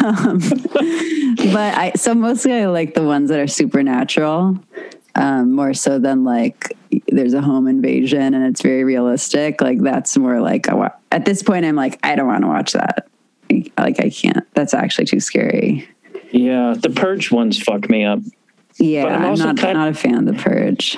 [0.05, 0.39] um,
[1.53, 4.57] but I so mostly I like the ones that are supernatural,
[5.17, 6.77] um, more so than like
[7.09, 9.61] there's a home invasion and it's very realistic.
[9.61, 12.73] Like that's more like a, at this point I'm like I don't want to watch
[12.75, 13.10] that.
[13.79, 14.47] Like I can't.
[14.55, 15.89] That's actually too scary.
[16.33, 18.21] Yeah, the Purge ones fuck me up.
[18.79, 20.97] Yeah, But I'm I'm, not kind- not a fan of the Purge.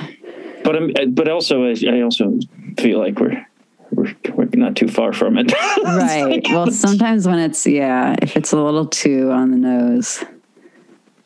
[0.65, 2.39] But I'm, but also I I also
[2.79, 3.45] feel like we're
[3.91, 5.53] we're, we're not too far from it.
[5.85, 6.43] right.
[6.51, 10.25] Well, sometimes when it's yeah, if it's a little too on the nose.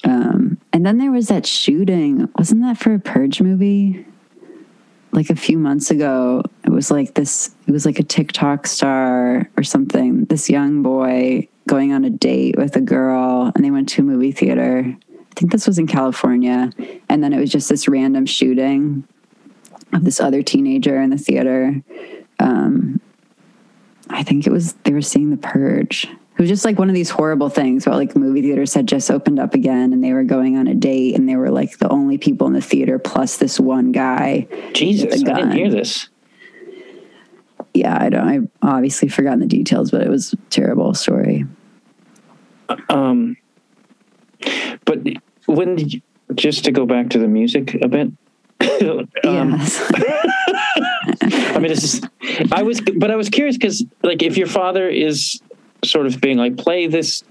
[0.05, 2.29] Um, and then there was that shooting.
[2.39, 4.07] Wasn't that for a Purge movie?
[5.13, 6.43] Like a few months ago,
[6.77, 7.55] was like this.
[7.67, 10.27] It was like a TikTok star or something.
[10.27, 14.05] This young boy going on a date with a girl, and they went to a
[14.05, 14.85] movie theater.
[14.87, 16.71] I think this was in California,
[17.09, 19.09] and then it was just this random shooting
[19.93, 21.83] of this other teenager in the theater.
[22.39, 23.01] Um,
[24.09, 26.05] I think it was they were seeing The Purge.
[26.05, 29.11] It was just like one of these horrible things where like movie theaters had just
[29.11, 31.89] opened up again and they were going on a date and they were like the
[31.89, 34.47] only people in the theater plus this one guy.
[34.75, 36.11] Jesus, I didn't hear this.
[37.77, 41.45] Yeah, I don't I obviously forgotten the details, but it was a terrible story.
[42.89, 43.37] Um,
[44.85, 44.99] but
[45.47, 46.03] when did you,
[46.35, 48.09] just to go back to the music a bit?
[49.25, 49.93] um, yes.
[51.23, 52.03] I mean, this is.
[52.53, 55.41] I was, but I was curious because, like, if your father is
[55.85, 57.23] sort of being like, play this,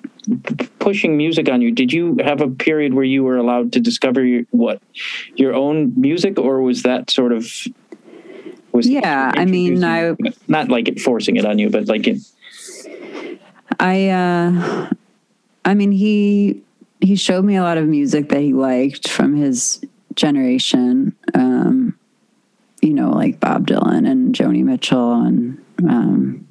[0.80, 1.72] pushing music on you.
[1.72, 4.82] Did you have a period where you were allowed to discover your, what
[5.36, 7.52] your own music, or was that sort of?
[8.76, 12.18] Was Yeah, I mean, introducing- not like it forcing it on you, but like it.
[13.80, 14.90] I uh
[15.64, 16.62] I mean he
[17.02, 19.82] he showed me a lot of music that he liked from his
[20.16, 21.16] generation.
[21.34, 21.98] Um
[22.82, 25.58] you know, like Bob Dylan and Joni Mitchell and
[25.90, 26.46] um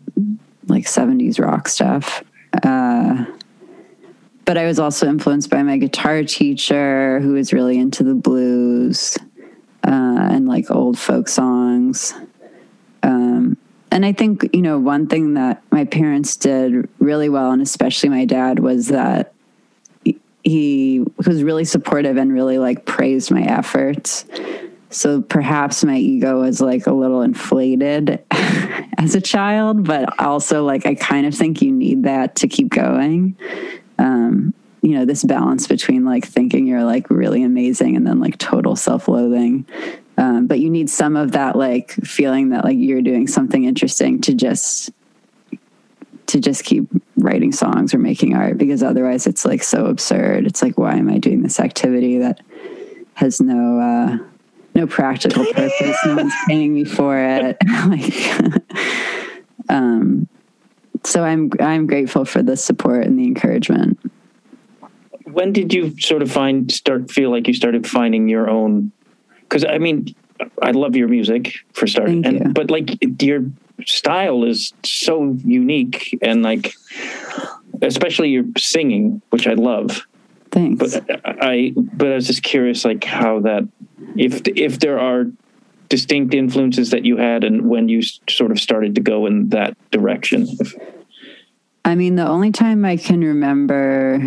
[0.66, 2.24] like 70s rock stuff.
[2.62, 3.24] Uh
[4.46, 9.16] but I was also influenced by my guitar teacher who was really into the blues
[9.86, 12.14] uh, and like old folk songs.
[13.02, 13.56] Um,
[13.90, 18.08] and I think, you know, one thing that my parents did really well, and especially
[18.08, 19.32] my dad, was that
[20.42, 24.24] he- was really supportive and really like praised my efforts.
[24.90, 28.24] So perhaps my ego was like a little inflated
[28.98, 32.68] as a child, but also like I kind of think you need that to keep
[32.70, 33.36] going.
[33.98, 38.36] Um, you know, this balance between like thinking you're like really amazing and then like
[38.36, 39.66] total self loathing.
[40.18, 44.20] Um, but you need some of that like feeling that like you're doing something interesting
[44.20, 44.90] to just
[46.26, 50.46] to just keep writing songs or making art because otherwise it's like so absurd.
[50.46, 52.42] It's like why am I doing this activity that
[53.14, 54.18] has no uh
[54.74, 55.96] no practical purpose.
[56.04, 57.56] no one's paying me for it.
[57.86, 58.62] like
[59.70, 60.28] um
[61.04, 63.98] so I'm I'm grateful for the support and the encouragement.
[65.24, 68.92] When did you sort of find start feel like you started finding your own
[69.40, 70.14] because i mean
[70.62, 72.52] i love your music for starting Thank and you.
[72.52, 73.44] but like your
[73.86, 76.74] style is so unique and like
[77.82, 80.06] especially your singing which i love
[80.50, 80.96] Thanks.
[80.96, 83.66] but i but i was just curious like how that
[84.16, 85.26] if if there are
[85.88, 89.76] distinct influences that you had and when you sort of started to go in that
[89.90, 90.46] direction
[91.86, 94.18] I mean, the only time I can remember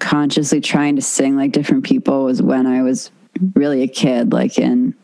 [0.00, 3.10] consciously trying to sing like different people was when I was
[3.54, 4.94] really a kid, like in,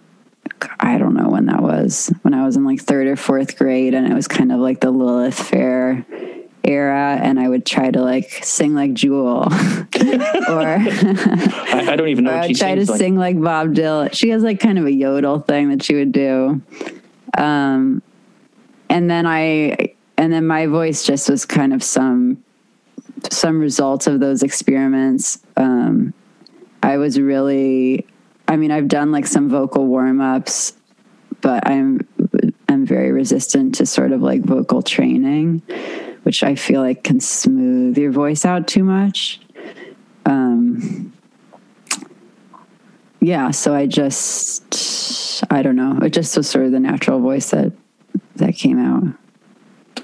[0.80, 3.94] I don't know when that was, when I was in like third or fourth grade,
[3.94, 6.04] and it was kind of like the Lilith Fair
[6.64, 12.24] era, and I would try to like sing like Jewel, or I, I don't even
[12.24, 12.98] know what I'd she try to like.
[12.98, 14.12] sing like Bob Dylan.
[14.12, 16.60] She has like kind of a yodel thing that she would do.
[17.38, 18.02] Um,
[18.88, 22.42] and then I, and then my voice just was kind of some,
[23.32, 25.38] some results of those experiments.
[25.56, 26.14] Um,
[26.82, 28.06] I was really,
[28.48, 30.74] I mean, I've done like some vocal warm ups,
[31.40, 32.06] but I'm,
[32.68, 35.62] I'm very resistant to sort of like vocal training,
[36.22, 39.40] which I feel like can smooth your voice out too much.
[40.24, 41.12] Um,
[43.20, 45.98] yeah, so I just, I don't know.
[46.02, 47.72] It just was sort of the natural voice that
[48.36, 49.04] that came out.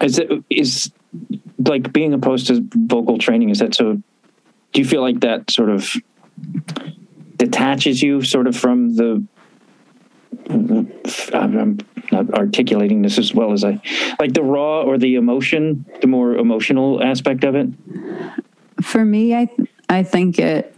[0.02, 0.90] is it is
[1.66, 4.02] like being opposed to vocal training is that so
[4.72, 5.94] do you feel like that sort of
[7.36, 9.24] detaches you sort of from the
[10.48, 11.78] I'm
[12.10, 13.80] not articulating this as well as I
[14.18, 17.68] like the raw or the emotion, the more emotional aspect of it.
[18.82, 19.48] For me, I
[19.88, 20.74] I think it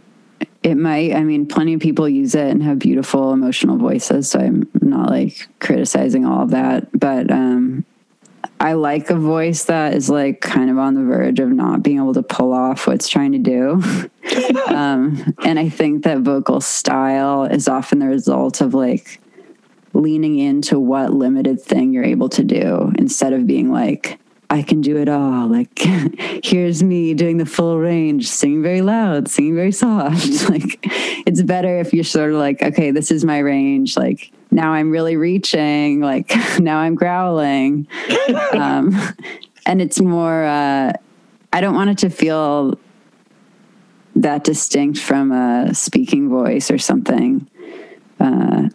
[0.63, 1.13] it might.
[1.13, 4.29] I mean, plenty of people use it and have beautiful emotional voices.
[4.29, 7.85] So I'm not like criticizing all of that, but um,
[8.59, 11.97] I like a voice that is like kind of on the verge of not being
[11.97, 13.83] able to pull off what it's trying to do.
[14.73, 19.19] um, and I think that vocal style is often the result of like
[19.93, 24.19] leaning into what limited thing you're able to do instead of being like,
[24.55, 25.47] I can do it all.
[25.49, 25.77] Like,
[26.43, 30.49] here's me doing the full range, singing very loud, singing very soft.
[30.49, 30.79] like,
[31.27, 33.97] it's better if you're sort of like, okay, this is my range.
[33.97, 35.99] Like, now I'm really reaching.
[35.99, 37.85] Like, now I'm growling.
[38.53, 38.97] um,
[39.65, 40.93] and it's more, uh,
[41.51, 42.79] I don't want it to feel
[44.15, 47.45] that distinct from a speaking voice or something.
[48.21, 48.69] Uh,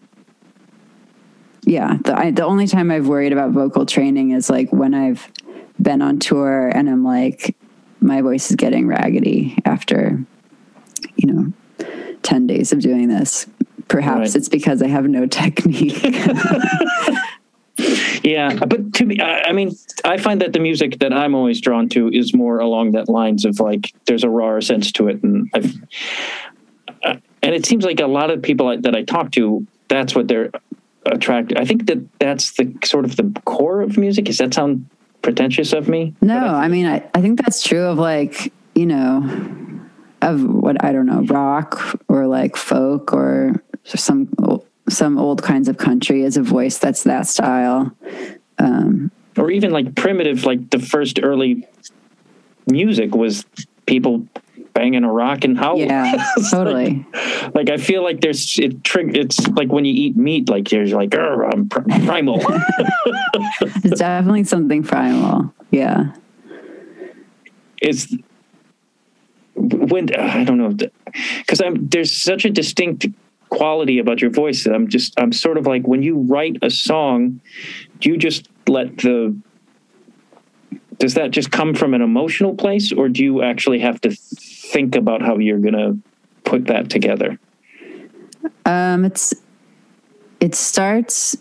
[1.63, 5.31] yeah, the, I, the only time I've worried about vocal training is like when I've
[5.83, 7.57] been on tour and I'm like,
[8.01, 10.25] my voice is getting raggedy after,
[11.17, 11.53] you know,
[12.23, 13.47] 10 days of doing this.
[13.89, 14.37] Perhaps Right.
[14.37, 16.01] it's because I have no technique.
[18.23, 19.75] Yeah, but to me, I mean,
[20.05, 23.47] I find that the music that I'm always drawn to is more along that lines
[23.47, 25.75] of like there's a rawer sense to it, and I've,
[27.03, 30.29] uh, and it seems like a lot of people that I talk to, that's what
[30.29, 30.51] they're
[31.07, 31.57] attracted.
[31.59, 34.29] I think that that's the sort of the core of music.
[34.29, 34.87] Is that sound
[35.23, 36.15] pretentious of me?
[36.21, 39.81] no, I mean, I, I think that's true of like, you know,
[40.23, 44.29] of what I don't know, rock or like folk or some
[44.89, 47.95] some old kinds of country is a voice that's that style.
[48.59, 51.67] Um, or even like primitive, like the first early
[52.67, 53.45] music was
[53.87, 54.27] people
[54.73, 55.89] banging a rock and howling.
[55.89, 57.07] yeah, It's like- totally.
[57.55, 60.93] like I feel like there's it trig- it's like when you eat meat, like there's
[60.93, 62.41] like I'm pr- primal.
[63.85, 65.53] It's definitely something primal.
[65.71, 66.13] Yeah.
[67.83, 68.15] it's
[69.55, 70.71] when uh, I don't know
[71.39, 73.07] because I'm there's such a distinct
[73.51, 76.71] quality about your voice that I'm just I'm sort of like when you write a
[76.71, 77.41] song,
[78.01, 79.37] do you just let the
[80.99, 84.11] does that just come from an emotional place or do you actually have to
[84.71, 85.97] think about how you're gonna
[86.45, 87.39] put that together?
[88.65, 89.35] Um, it's
[90.41, 91.37] it starts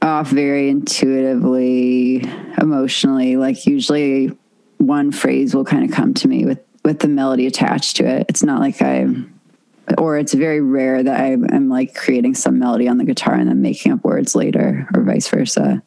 [0.00, 2.24] off very intuitively,
[2.58, 3.36] emotionally.
[3.36, 4.36] Like usually,
[4.78, 8.26] one phrase will kind of come to me with with the melody attached to it.
[8.28, 9.06] It's not like I,
[9.98, 13.48] or it's very rare that I am like creating some melody on the guitar and
[13.48, 15.82] then making up words later, or vice versa.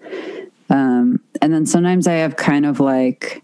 [0.69, 3.43] Um, and then sometimes I have kind of like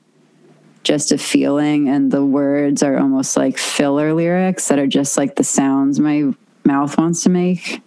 [0.83, 5.35] just a feeling, and the words are almost like filler lyrics that are just like
[5.35, 7.81] the sounds my mouth wants to make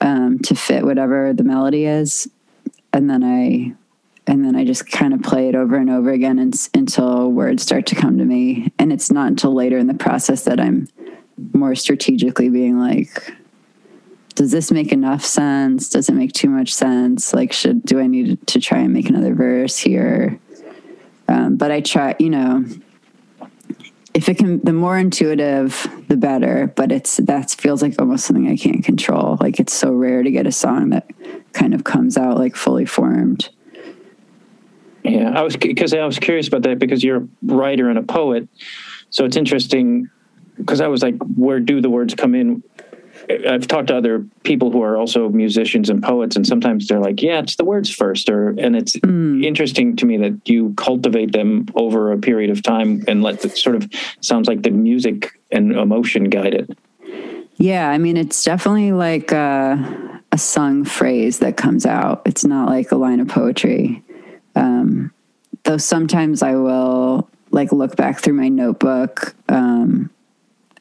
[0.00, 2.28] um, to fit whatever the melody is,
[2.92, 3.74] and then I
[4.28, 7.62] and then I just kind of play it over and over again and, until words
[7.62, 8.70] start to come to me.
[8.78, 10.86] And it's not until later in the process that I'm
[11.54, 13.32] more strategically being like,
[14.34, 15.88] does this make enough sense?
[15.88, 17.32] Does it make too much sense?
[17.32, 20.38] Like, should do I need to try and make another verse here?
[21.28, 22.64] Um, but I try, you know,
[24.14, 26.72] if it can, the more intuitive, the better.
[26.74, 29.36] But it's that feels like almost something I can't control.
[29.40, 31.10] Like it's so rare to get a song that
[31.52, 33.50] kind of comes out like fully formed.
[35.04, 38.02] Yeah, I was because I was curious about that because you're a writer and a
[38.02, 38.48] poet,
[39.10, 40.10] so it's interesting
[40.56, 42.62] because I was like, where do the words come in?
[43.48, 47.22] I've talked to other people who are also musicians and poets, and sometimes they're like,
[47.22, 51.66] "Yeah, it's the words first, or and it's interesting to me that you cultivate them
[51.74, 53.88] over a period of time and let the sort of
[54.20, 56.78] sounds like the music and emotion guide it.
[57.56, 62.22] Yeah, I mean, it's definitely like a, a sung phrase that comes out.
[62.24, 64.02] It's not like a line of poetry.
[64.54, 65.12] Um,
[65.64, 70.10] though sometimes I will like look back through my notebook um,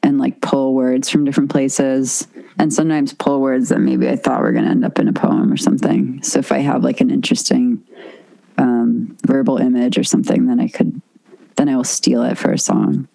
[0.04, 2.28] and like pull words from different places,
[2.60, 5.14] and sometimes pull words that maybe I thought were going to end up in a
[5.14, 6.22] poem or something.
[6.24, 7.84] So if I have like an interesting
[8.58, 11.02] um, verbal image or something, then I could,
[11.56, 13.08] then I will steal it for a song.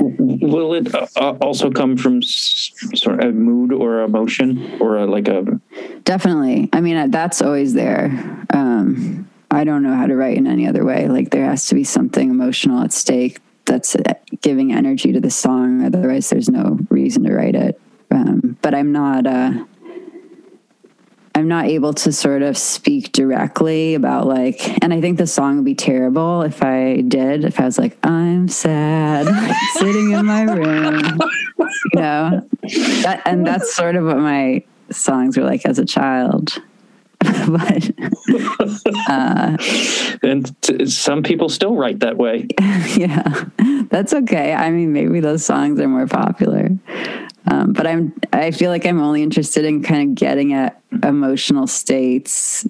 [0.00, 4.96] Will it uh, uh, also come from s- sort of a mood or emotion or
[4.96, 5.60] a, like a
[6.04, 6.68] Definitely.
[6.72, 8.06] I mean, that's always there.
[8.50, 11.08] Um, I don't know how to write in any other way.
[11.08, 15.30] Like, there has to be something emotional at stake that's uh, giving energy to the
[15.30, 15.84] song.
[15.84, 17.80] Otherwise, there's no reason to write it.
[18.10, 19.26] Um, but I'm not.
[19.26, 19.64] Uh,
[21.38, 25.56] I'm not able to sort of speak directly about like, and I think the song
[25.56, 27.44] would be terrible if I did.
[27.44, 29.28] If I was like, I'm sad,
[29.74, 31.20] sitting in my room,
[31.94, 32.48] you know,
[33.02, 36.60] that, and that's sort of what my songs were like as a child.
[37.20, 37.90] but
[40.22, 42.48] and t- some people still write that way.
[42.96, 43.44] yeah,
[43.90, 44.54] that's okay.
[44.54, 46.70] I mean, maybe those songs are more popular.
[47.50, 51.66] Um, but I'm I feel like I'm only interested in kind of getting at emotional
[51.66, 52.66] states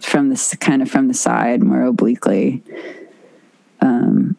[0.00, 2.62] from this kind of from the side more obliquely.
[3.80, 4.36] Um,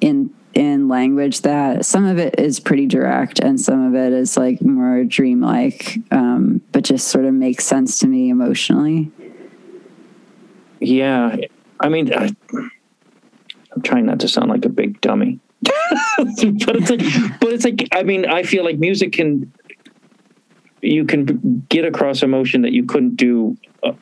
[0.00, 4.36] in in language that some of it is pretty direct and some of it is
[4.36, 9.10] like more dreamlike, um, but just sort of makes sense to me emotionally.
[10.80, 11.36] Yeah,
[11.80, 17.40] I mean, I, I'm trying not to sound like a big dummy, but it's like,
[17.40, 19.52] but it's like, I mean, I feel like music can,
[20.80, 23.92] you can get across emotion that you couldn't do, uh,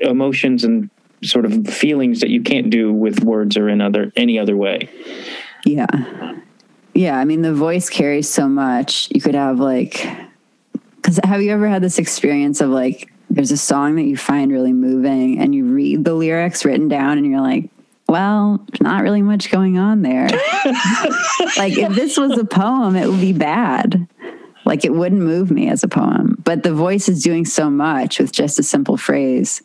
[0.00, 0.88] emotions and
[1.22, 4.88] sort of feelings that you can't do with words or in other any other way.
[5.64, 5.86] Yeah.
[6.94, 7.18] Yeah.
[7.18, 9.08] I mean, the voice carries so much.
[9.12, 10.06] You could have like,
[10.96, 14.50] because have you ever had this experience of like, there's a song that you find
[14.50, 17.70] really moving and you read the lyrics written down and you're like,
[18.10, 20.26] well, not really much going on there.
[21.56, 24.08] like, if this was a poem, it would be bad.
[24.64, 26.36] Like, it wouldn't move me as a poem.
[26.44, 29.62] But the voice is doing so much with just a simple phrase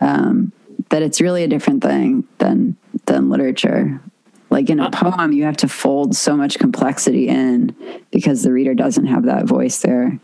[0.00, 0.52] um,
[0.88, 4.00] that it's really a different thing than than literature.
[4.48, 7.76] Like in a poem, you have to fold so much complexity in
[8.10, 10.18] because the reader doesn't have that voice there.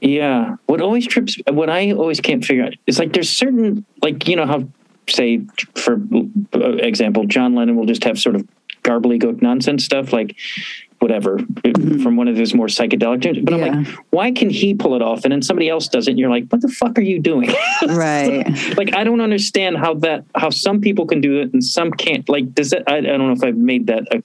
[0.00, 0.56] Yeah.
[0.66, 4.36] What always trips, what I always can't figure out is like there's certain, like, you
[4.36, 4.68] know, how,
[5.08, 5.40] say,
[5.74, 6.00] for
[6.52, 8.46] example, John Lennon will just have sort of
[8.82, 10.36] garbly gook nonsense stuff like
[11.00, 12.02] whatever mm-hmm.
[12.02, 13.38] from one of his more psychedelic tunes.
[13.42, 16.12] But I'm like, why can he pull it off and then somebody else does it?
[16.12, 17.52] And you're like, what the fuck are you doing?
[17.86, 18.46] Right.
[18.76, 22.26] like, I don't understand how that, how some people can do it and some can't.
[22.28, 24.22] Like, does that, I, I don't know if I've made that a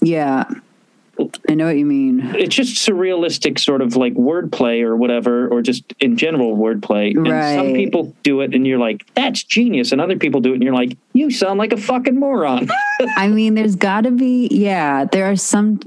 [0.00, 0.44] Yeah.
[1.52, 2.34] I know what you mean.
[2.34, 7.14] it's just surrealistic sort of like wordplay or whatever, or just in general wordplay.
[7.14, 7.26] And
[7.58, 9.92] some people do it and you're like, that's genius.
[9.92, 12.70] And other people do it and you're like, you sound like a fucking moron.
[13.16, 15.78] I mean, there's got to be, yeah, there are some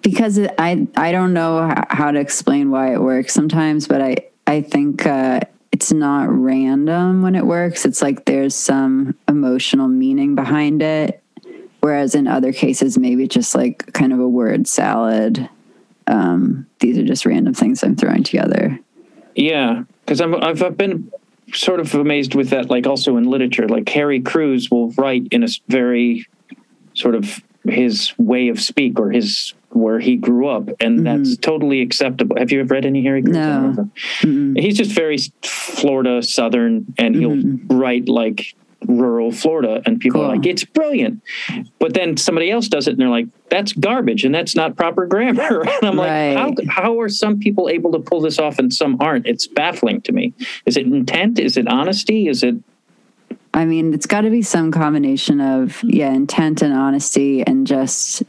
[0.00, 4.16] because I I don't know how to explain why it works sometimes, but I
[4.48, 5.40] I think uh,
[5.70, 7.84] it's not random when it works.
[7.84, 11.22] It's like there's some emotional meaning behind it,
[11.86, 15.48] whereas in other cases maybe just like kind of a word salad.
[16.08, 18.80] Um, these are just random things I'm throwing together.
[19.36, 19.84] yeah.
[20.08, 21.12] Cause I'm, I've, I've been
[21.52, 22.70] sort of amazed with that.
[22.70, 26.26] Like also in literature, like Harry Crews will write in a very
[26.94, 30.68] sort of his way of speak or his, where he grew up.
[30.80, 32.36] And that's totally acceptable.
[32.36, 33.36] Have you ever read any Harry Crews?
[33.36, 33.90] No.
[34.22, 38.56] He's just very Florida Southern, and he'll write like
[38.86, 41.22] rural Florida, and people are like, "It's brilliant,"
[41.78, 45.06] but then somebody else does it, and they're like, "That's garbage, and that's not proper
[45.06, 46.34] grammar." and I'm Right.
[46.34, 49.46] like, "How how are some people able to pull this off and some aren't?" It's
[49.46, 50.32] baffling to me.
[50.66, 51.38] Is it intent?
[51.38, 52.28] Is it honesty?
[52.28, 52.56] Is it
[53.54, 58.22] I mean, it's got to be some combination of yeah, intent and honesty, and just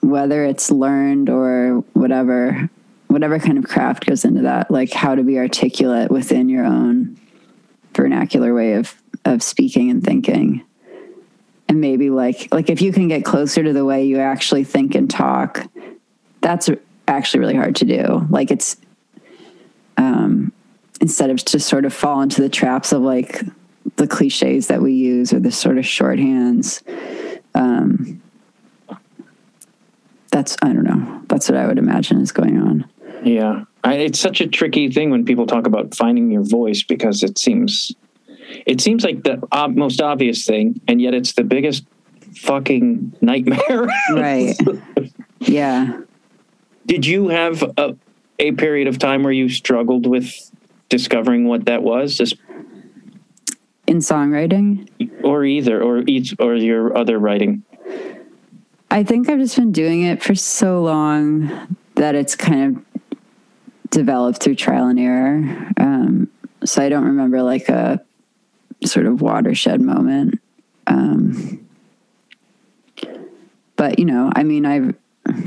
[0.00, 2.68] whether it's learned or whatever,
[3.08, 7.16] whatever kind of craft goes into that, like how to be articulate within your own
[7.94, 8.94] vernacular way of
[9.26, 10.62] of speaking and thinking,
[11.68, 14.94] and maybe like like if you can get closer to the way you actually think
[14.94, 15.66] and talk,
[16.40, 16.70] that's
[17.08, 18.26] actually really hard to do.
[18.30, 18.76] Like it's
[19.96, 20.52] um,
[21.00, 23.42] instead of to sort of fall into the traps of like
[23.96, 26.82] the cliches that we use or the sort of shorthands.
[27.54, 28.22] Um,
[30.30, 31.22] that's I don't know.
[31.28, 32.88] That's what I would imagine is going on.
[33.24, 37.22] Yeah, I, it's such a tricky thing when people talk about finding your voice because
[37.22, 37.92] it seems
[38.66, 41.84] it seems like the ob- most obvious thing, and yet it's the biggest
[42.36, 43.88] fucking nightmare.
[44.12, 44.56] Right.
[45.40, 46.00] yeah.
[46.84, 47.96] Did you have a,
[48.38, 50.32] a period of time where you struggled with
[50.88, 52.36] discovering what that was, Just-
[53.86, 54.88] In songwriting,
[55.24, 57.62] or either, or each, or your other writing?
[58.90, 62.84] I think I've just been doing it for so long that it's kind of
[63.90, 65.70] developed through trial and error.
[65.76, 66.28] Um,
[66.64, 68.00] so I don't remember like a
[68.84, 70.40] sort of watershed moment.
[70.86, 71.66] Um,
[73.76, 74.94] but you know, I mean, I've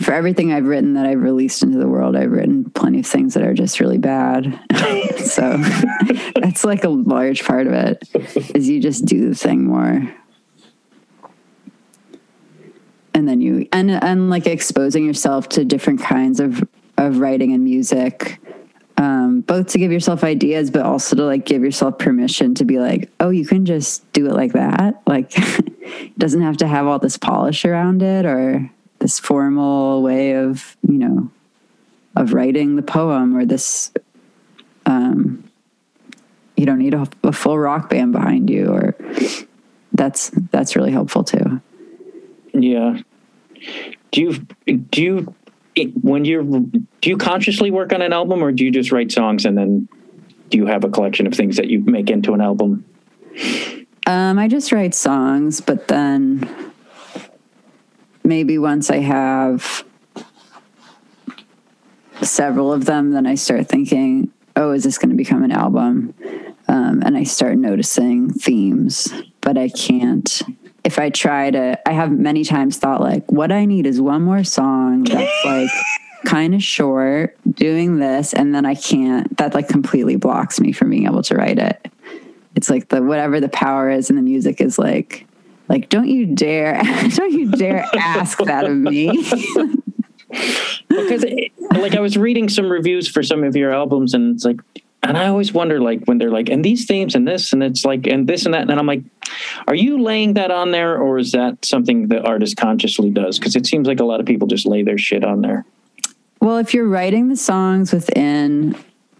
[0.01, 3.33] for everything I've written that I've released into the world, I've written plenty of things
[3.35, 4.59] that are just really bad.
[5.17, 5.57] so
[6.35, 8.03] that's like a large part of it
[8.55, 10.13] is you just do the thing more
[13.19, 16.63] and then you and and like exposing yourself to different kinds of
[16.97, 18.39] of writing and music
[18.99, 22.77] um both to give yourself ideas but also to like give yourself permission to be
[22.77, 26.85] like oh you can just do it like that like it doesn't have to have
[26.85, 28.69] all this polish around it or
[28.99, 31.31] this formal way of you know
[32.15, 33.91] of writing the poem or this
[34.85, 35.43] um
[36.57, 38.95] you don't need a, a full rock band behind you or
[39.93, 41.61] that's that's really helpful too
[42.53, 42.99] Yeah.
[44.11, 44.33] Do you
[44.89, 45.35] do you
[46.01, 49.45] when you're do you consciously work on an album or do you just write songs
[49.45, 49.87] and then
[50.49, 52.85] do you have a collection of things that you make into an album?
[54.05, 56.49] Um, I just write songs, but then
[58.23, 59.83] maybe once I have
[62.21, 66.13] several of them, then I start thinking, oh, is this going to become an album?
[66.67, 70.41] Um, and I start noticing themes, but I can't.
[70.89, 74.23] If I try to, I have many times thought, like, what I need is one
[74.23, 75.69] more song that's like
[76.25, 79.37] kind of short, doing this, and then I can't.
[79.37, 81.89] That like completely blocks me from being able to write it
[82.55, 85.25] it's like the whatever the power is in the music is like
[85.67, 86.81] like don't you dare
[87.15, 89.07] don't you dare ask that of me
[90.89, 94.45] because it, like I was reading some reviews for some of your albums and it's
[94.45, 94.59] like
[95.03, 97.85] and I always wonder like when they're like and these themes and this and it's
[97.85, 99.03] like and this and that and I'm like
[99.67, 103.39] are you laying that on there or is that something the artist consciously does?
[103.39, 105.65] Because it seems like a lot of people just lay their shit on there.
[106.41, 108.75] Well if you're writing the songs within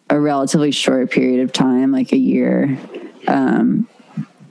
[0.10, 2.78] a relatively short period of time like a year
[3.28, 3.88] um,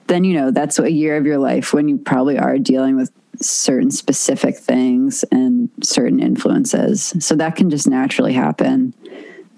[0.06, 3.10] then you know that's a year of your life when you probably are dealing with
[3.40, 7.14] certain specific things and certain influences.
[7.20, 8.94] So that can just naturally happen.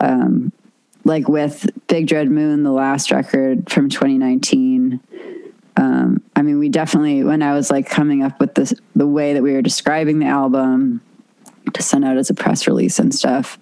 [0.00, 0.52] Um,
[1.04, 5.00] like with big dread moon the last record from 2019
[5.76, 9.34] um, i mean we definitely when i was like coming up with this the way
[9.34, 11.00] that we were describing the album
[11.74, 13.58] to send out as a press release and stuff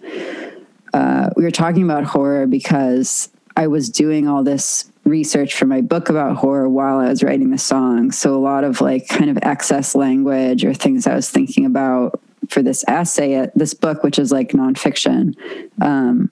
[0.94, 5.80] uh, we were talking about horror because i was doing all this research for my
[5.80, 8.12] book about horror while I was writing the song.
[8.12, 12.20] So a lot of like kind of excess language or things I was thinking about
[12.48, 15.34] for this essay, this book, which is like nonfiction,
[15.82, 16.30] um,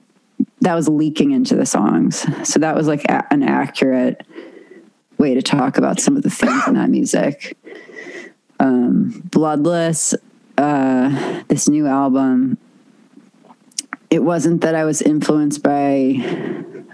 [0.60, 2.26] that was leaking into the songs.
[2.48, 4.26] So that was like a- an accurate
[5.18, 7.56] way to talk about some of the things in that music.
[8.58, 10.14] Um, Bloodless,
[10.56, 12.58] uh, this new album,
[14.10, 16.22] it wasn't that I was influenced by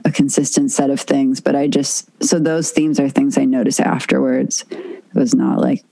[0.04, 3.78] a consistent set of things, but I just so those themes are things I notice
[3.78, 4.64] afterwards.
[4.70, 5.84] It was not like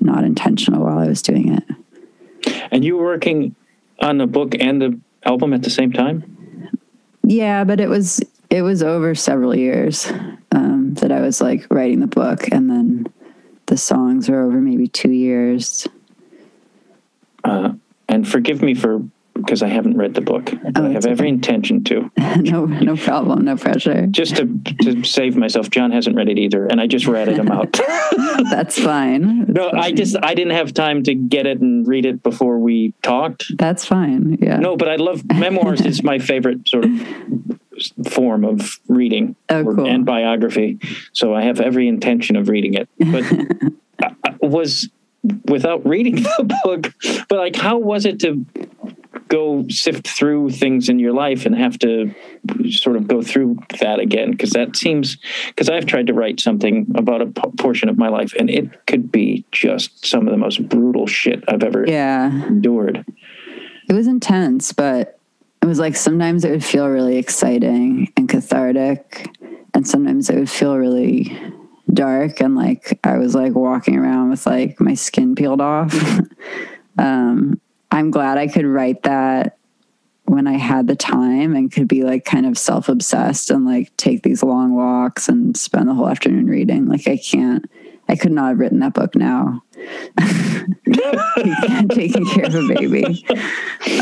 [0.00, 2.56] not intentional while I was doing it.
[2.70, 3.54] and you were working
[4.00, 6.36] on the book and the album at the same time
[7.30, 8.20] Yeah, but it was
[8.50, 10.10] it was over several years
[10.50, 13.06] um, that I was like writing the book, and then
[13.66, 15.86] the songs were over maybe two years.
[17.44, 17.74] uh,
[18.08, 19.00] and forgive me for
[19.40, 22.96] because I haven't read the book Oh, I have it's every intention to no, no
[22.96, 24.06] problem, no pressure.
[24.06, 24.46] just to
[24.82, 27.72] to save myself John hasn't read it either and I just ratted him out
[28.50, 29.44] That's fine.
[29.52, 32.94] no I just I didn't have time to get it and read it before we
[33.02, 34.38] talked That's fine.
[34.40, 34.56] Yeah.
[34.58, 35.80] No, but I love memoirs.
[35.80, 36.90] is my favorite sort of
[38.10, 39.86] form of reading Oh, or- cool.
[39.86, 40.78] and biography.
[41.12, 42.88] So I have every intention of reading it.
[42.98, 43.46] But I-
[44.02, 44.88] I uh, uh, was
[45.46, 46.94] without reading the book.
[47.28, 48.44] But like, how was it to
[49.30, 52.12] go sift through things in your life and have to
[52.70, 54.32] sort of go through that again?
[54.32, 55.16] Because that seems
[55.48, 58.86] because I've tried to write something about a p- portion of my life, and it
[58.86, 62.46] could be just some of the most brutal shit I've ever Yeah.
[62.48, 63.04] endured.
[63.88, 65.18] It was intense, but
[65.62, 69.28] it was like sometimes it would feel really exciting and cathartic,
[69.74, 71.36] and sometimes it would feel really
[71.92, 75.92] dark and like I was like walking around with like my skin peeled off.
[76.98, 77.60] um,
[77.90, 79.56] I'm glad I could write that
[80.26, 83.96] when I had the time and could be like kind of self obsessed and like
[83.96, 86.86] take these long walks and spend the whole afternoon reading.
[86.86, 87.68] Like I can't,
[88.08, 89.62] I could not have written that book now.
[91.90, 93.24] Taking care of a baby.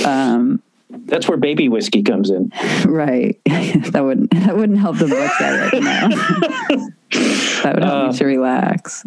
[0.04, 2.52] Um, That's where baby whiskey comes in.
[2.86, 3.38] right.
[3.46, 6.08] that wouldn't that wouldn't help the book that right now.
[7.62, 9.04] that would help Uh, me to relax.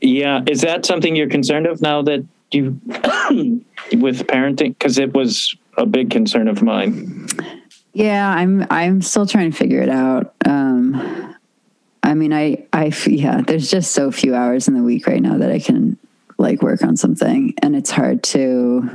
[0.00, 2.80] Yeah, is that something you're concerned of now that you
[3.94, 4.76] with parenting?
[4.78, 7.28] Because it was a big concern of mine.
[7.92, 10.34] Yeah, I'm I'm still trying to figure it out.
[10.44, 11.34] Um,
[12.02, 15.38] I mean, I I yeah, there's just so few hours in the week right now
[15.38, 15.98] that I can
[16.38, 18.88] like work on something, and it's hard to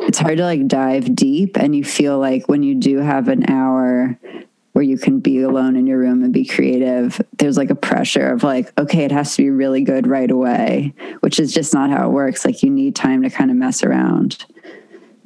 [0.00, 3.48] it's hard to like dive deep, and you feel like when you do have an
[3.50, 4.18] hour
[4.80, 8.30] where you can be alone in your room and be creative, there's like a pressure
[8.30, 11.90] of like, okay, it has to be really good right away, which is just not
[11.90, 12.46] how it works.
[12.46, 14.42] Like you need time to kind of mess around.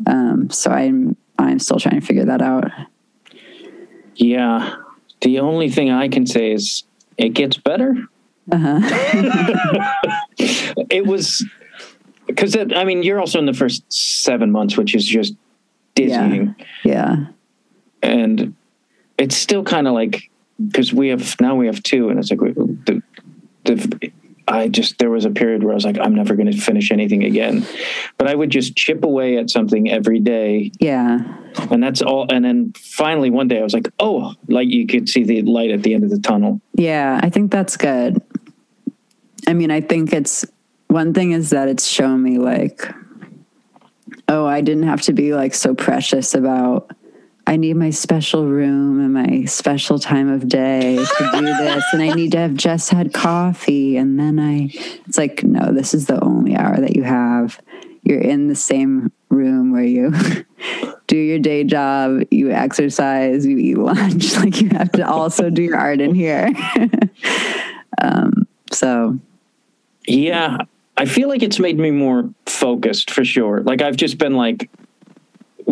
[0.08, 2.68] Um, so I'm I'm still trying to figure that out.
[4.16, 4.74] Yeah,
[5.20, 6.82] the only thing I can say is
[7.16, 7.94] it gets better.
[8.50, 8.80] Uh-huh.
[10.90, 11.46] It was
[12.26, 15.34] because I mean you're also in the first seven months, which is just
[15.94, 17.26] dizzying, Yeah.
[18.02, 18.56] and
[19.18, 20.30] it's still kind of like
[20.70, 23.02] because we have now we have two, and it's like we- the,
[23.64, 24.12] the
[24.46, 26.90] I just there was a period where I was like, I'm never going to finish
[26.90, 27.66] anything again.
[28.18, 31.20] But I would just chip away at something every day, Yeah.
[31.70, 32.26] and that's all.
[32.30, 35.70] And then finally one day I was like, oh, like you could see the light
[35.70, 36.60] at the end of the tunnel.
[36.74, 38.20] Yeah, I think that's good.
[39.48, 40.44] I mean, I think it's
[40.88, 42.86] one thing is that it's shown me like,
[44.28, 46.90] oh, I didn't have to be like so precious about.
[47.46, 52.02] I need my special room and my special time of day to do this, and
[52.02, 54.70] I need to have just had coffee, and then I.
[55.06, 57.60] It's like no, this is the only hour that you have.
[58.02, 60.12] You're in the same room where you
[61.06, 64.36] do your day job, you exercise, you eat lunch.
[64.44, 66.50] Like you have to also do your art in here.
[68.02, 69.18] um, so
[70.06, 70.58] Yeah,
[70.96, 73.62] I feel like it's made me more focused for sure.
[73.62, 74.70] Like I've just been like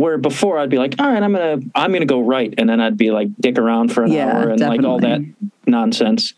[0.02, 2.80] where before I'd be like, all right, I'm gonna I'm gonna go right, and then
[2.80, 5.20] I'd be like dick around for an Yeah, hour and like all that
[5.66, 6.34] nonsense.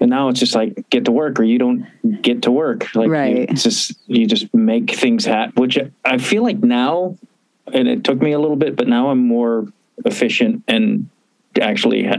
[0.00, 1.86] And now it's just like get to work or you don't
[2.22, 2.94] get to work.
[2.94, 3.36] Like you- Right.
[3.50, 5.52] it's just you just make things happen.
[5.60, 7.16] Which I feel like now,
[7.72, 9.68] and it took me a little bit, but now I'm more
[10.04, 11.08] efficient and
[11.60, 12.10] actually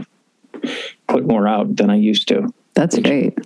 [1.08, 3.36] put more out than I used to that's great.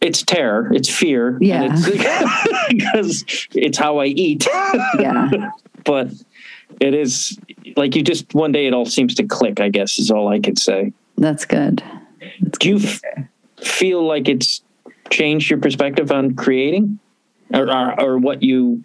[0.00, 1.68] it's terror, it's fear, Yeah.
[1.70, 1.88] it's
[2.68, 4.46] because it's how I eat.
[4.98, 5.30] Yeah.
[5.84, 6.08] but
[6.80, 7.38] it is
[7.76, 9.60] like you just one day it all seems to click.
[9.60, 10.92] I guess is all I could say.
[11.18, 11.82] That's good.
[12.58, 13.00] Do you f-
[13.60, 14.62] feel like it's
[15.10, 16.98] changed your perspective on creating,
[17.52, 18.84] or or, or what you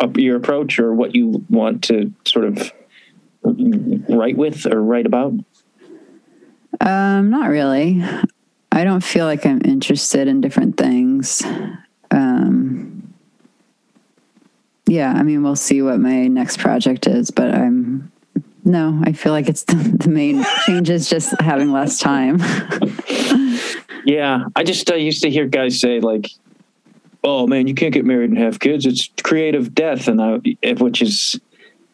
[0.00, 2.72] uh, your approach, or what you want to sort of
[3.42, 5.32] write with or write about?
[6.80, 8.04] Um, not really.
[8.72, 11.42] I don't feel like I'm interested in different things.
[12.10, 12.95] Um,
[14.86, 18.12] yeah, I mean, we'll see what my next project is, but I'm
[18.64, 22.40] no, I feel like it's the, the main change is just having less time.
[24.06, 26.30] Yeah, I just uh, used to hear guys say like,
[27.24, 28.86] "Oh man, you can't get married and have kids.
[28.86, 30.36] It's creative death," and I,
[30.74, 31.38] which is,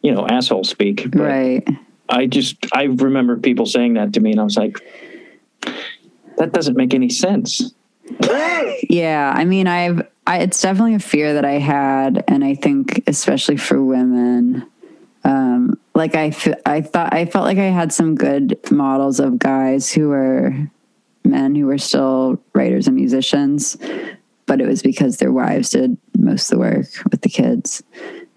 [0.02, 1.10] you know, asshole speak.
[1.10, 1.68] But right.
[2.10, 4.78] I just I remember people saying that to me, and I was like,
[6.36, 7.72] that doesn't make any sense.
[8.90, 13.02] Yeah, I mean, I've I, it's definitely a fear that I had, and I think
[13.06, 14.66] especially for women,
[15.24, 16.32] um, like I
[16.64, 20.54] I thought I felt like I had some good models of guys who were
[21.24, 23.76] men who were still writers and musicians,
[24.46, 27.82] but it was because their wives did most of the work with the kids,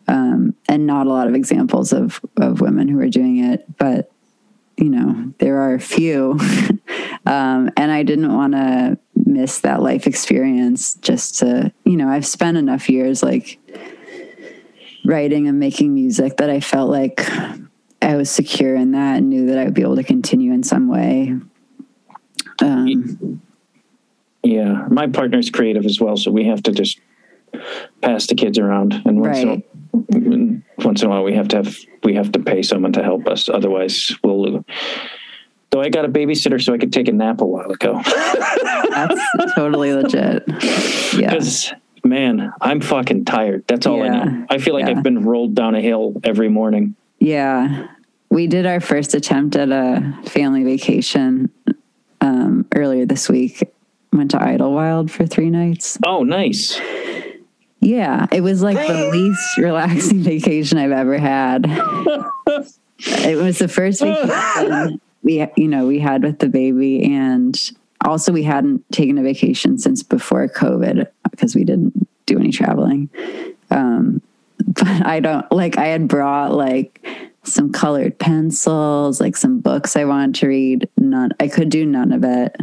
[0.07, 4.11] um, and not a lot of examples of of women who were doing it, but
[4.75, 6.39] you know there are a few.
[7.27, 8.99] Um, and i didn't want to
[9.35, 13.59] miss that life experience just to you know i've spent enough years like
[15.05, 17.29] writing and making music that i felt like
[18.01, 20.63] i was secure in that and knew that i would be able to continue in
[20.63, 21.35] some way
[22.61, 23.41] um,
[24.43, 26.99] Yeah, my partner's creative as well, so we have to just
[28.01, 31.57] pass the kids around, and once in a, once in a while we have to
[31.57, 33.49] have we have to pay someone to help us.
[33.49, 34.63] Otherwise, we'll.
[35.75, 38.01] Though I got a babysitter, so I could take a nap a while ago.
[38.05, 40.43] that's totally legit
[41.17, 41.73] yeah Because
[42.05, 43.65] man, I'm fucking tired.
[43.67, 44.23] That's all I Yeah.
[44.23, 44.45] know.
[44.49, 44.91] I feel like Yeah.
[44.91, 46.95] I've been rolled down a hill every morning.
[47.19, 47.87] Yeah.
[48.29, 51.49] We did our first attempt at a family vacation
[52.21, 53.61] um, earlier this week.
[54.13, 55.97] Went to Idlewild for three nights.
[56.05, 56.79] Oh, nice.
[57.81, 61.65] Yeah, it was like the least relaxing vacation I've ever had.
[62.97, 67.59] It was the first vacation we, you know, we had with the baby, and
[68.05, 73.09] also we hadn't taken a vacation since before COVID because we didn't do any traveling.
[73.71, 74.21] Um,
[74.67, 75.77] but I don't like.
[75.77, 77.05] I had brought like
[77.43, 80.89] some colored pencils, like some books I wanted to read.
[80.97, 81.31] None.
[81.39, 82.55] I could do none of it.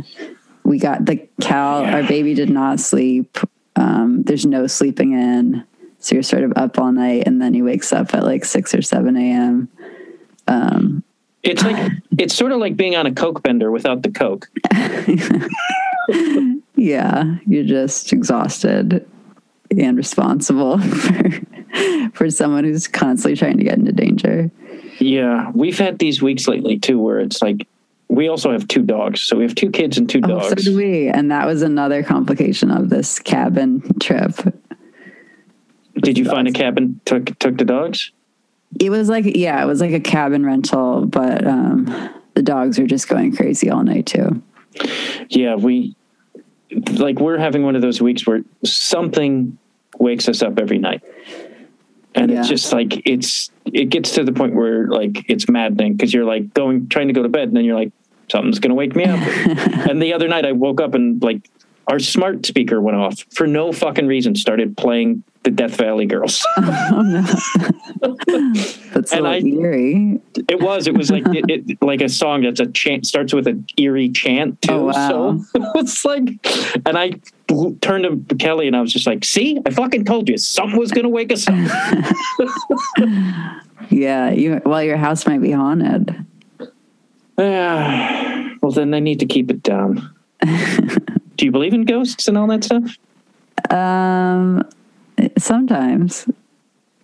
[0.63, 1.85] We got the cow.
[1.85, 3.39] Our baby did not sleep.
[3.75, 5.65] Um, there's no sleeping in.
[5.99, 8.73] So you're sort of up all night, and then he wakes up at like six
[8.73, 9.69] or seven a.m.
[10.47, 11.03] Um,
[11.43, 14.49] It's like it's sort of like being on a coke bender without the coke.
[16.77, 19.07] yeah, you're just exhausted
[19.77, 21.31] and responsible for
[22.15, 24.51] for someone who's constantly trying to get into danger.
[24.99, 27.67] Yeah, we've had these weeks lately too, where it's like
[28.09, 30.65] we also have two dogs, so we have two kids and two Oh, so dogs.
[30.65, 34.35] do we, and that was another complication of this cabin trip.
[35.97, 38.13] Did you find a cabin took took the dogs?
[38.81, 41.87] It was like, yeah, it was like a cabin rental, but um,
[42.35, 44.43] the dogs were just going crazy all night too.
[45.29, 45.95] Yeah, we
[46.71, 49.59] like we're having one of those weeks where something
[49.99, 51.03] wakes us up every night.
[52.15, 56.13] And it's just like it's it gets to the point where like it's maddening because
[56.13, 57.93] you're like going trying to go to bed and then you're like
[58.31, 59.19] something's going to wake me up.
[59.89, 61.49] and the other night I woke up and like
[61.87, 64.35] our smart speaker went off for no fucking reason.
[64.35, 66.47] Started playing the Death Valley Girls.
[68.05, 68.17] Oh
[68.93, 70.21] that's And so I- eerie.
[70.49, 70.89] it was.
[70.89, 74.09] It was like it, it, like a song that's a chant starts with an eerie
[74.09, 74.73] chant too.
[74.73, 75.39] Oh, wow.
[75.39, 75.45] So
[75.77, 76.29] it's like,
[76.87, 77.13] and I
[77.81, 80.91] turned to Kelly and I was just like, "See, I fucking told you something was
[80.91, 81.55] gonna wake us up."
[83.91, 84.61] Yeah, you.
[84.65, 86.25] Well, your house might be haunted.
[87.39, 90.13] Ah, well, then they need to keep it down.
[91.37, 92.97] Do you believe in ghosts and all that stuff?
[93.71, 94.69] Um,
[95.39, 96.27] sometimes.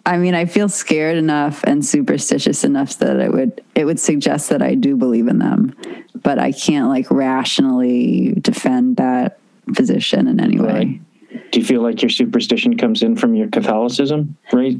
[0.07, 4.49] I mean, I feel scared enough and superstitious enough that it would it would suggest
[4.49, 5.77] that I do believe in them,
[6.15, 9.39] but I can't like rationally defend that
[9.75, 10.73] position in any way.
[10.73, 11.51] Right.
[11.51, 14.37] Do you feel like your superstition comes in from your Catholicism?
[14.53, 14.77] Right?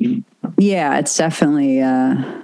[0.57, 1.83] Yeah, it's definitely.
[1.83, 2.43] Uh,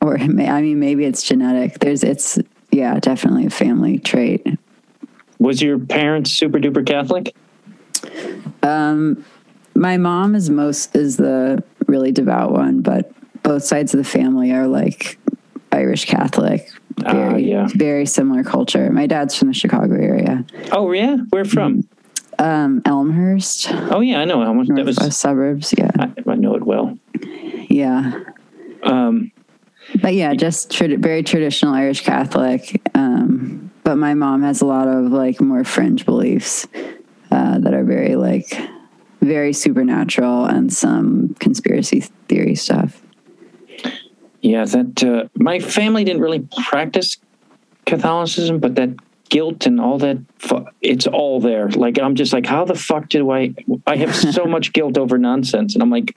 [0.00, 1.80] or may, I mean, maybe it's genetic.
[1.80, 2.38] There's, it's
[2.70, 4.46] yeah, definitely a family trait.
[5.38, 7.34] Was your parents super duper Catholic?
[9.76, 13.12] My mom is most is the really devout one, but
[13.42, 15.18] both sides of the family are like
[15.72, 16.68] Irish Catholic.
[17.04, 17.68] Ah, Very, yeah.
[17.74, 18.90] very similar culture.
[18.90, 21.86] My dad's from the Chicago area, Oh yeah, where from?
[22.38, 25.16] um, Elmhurst, Oh yeah, I know much that was.
[25.16, 25.74] suburbs.
[25.76, 26.98] Yeah, I, I know it well.
[27.68, 28.18] yeah,
[28.82, 29.30] Um,
[30.00, 32.80] but yeah, just trad very traditional Irish Catholic.
[32.94, 36.66] Um, but my mom has a lot of like more fringe beliefs
[37.30, 38.58] uh, that are very like
[39.26, 43.02] very supernatural and some conspiracy theory stuff.
[44.40, 47.18] yeah, that uh, my family didn't really practice
[47.84, 48.90] Catholicism, but that
[49.28, 50.18] guilt and all that
[50.80, 51.68] it's all there.
[51.68, 53.54] Like I'm just like, how the fuck do I?
[53.86, 56.16] I have so much guilt over nonsense, and I'm like,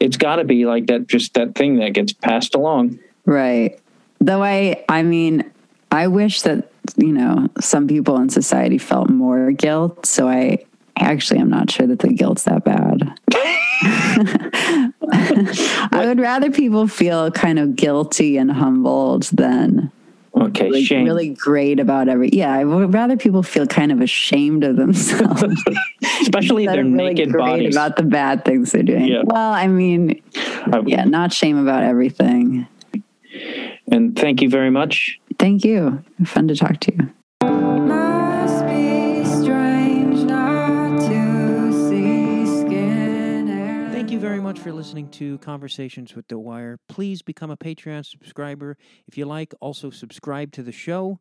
[0.00, 1.06] it's got to be like that.
[1.06, 2.98] Just that thing that gets passed along.
[3.24, 3.78] Right.
[4.20, 5.50] Though I, I mean,
[5.90, 10.06] I wish that, you know, some people in society felt more guilt.
[10.06, 10.64] So I
[11.02, 13.18] actually I'm not sure that the guilt's that bad.
[15.92, 19.90] I would rather people feel kind of guilty and humbled than
[20.34, 21.04] Okay, like shame.
[21.04, 22.30] really great about every.
[22.30, 25.62] Yeah, I would rather people feel kind of ashamed of themselves.
[26.22, 27.74] Especially their really naked bodies.
[27.76, 29.04] about the bad things they're doing.
[29.06, 29.22] Yeah.
[29.24, 30.22] Well, I mean,
[30.86, 32.66] yeah, not shame about everything.
[33.90, 35.20] And thank you very much.
[35.38, 36.02] Thank you.
[36.24, 37.10] Fun to talk to you.
[44.52, 46.78] Much for listening to Conversations with The Wire.
[46.86, 48.76] Please become a Patreon subscriber.
[49.08, 51.20] If you like, also subscribe to the show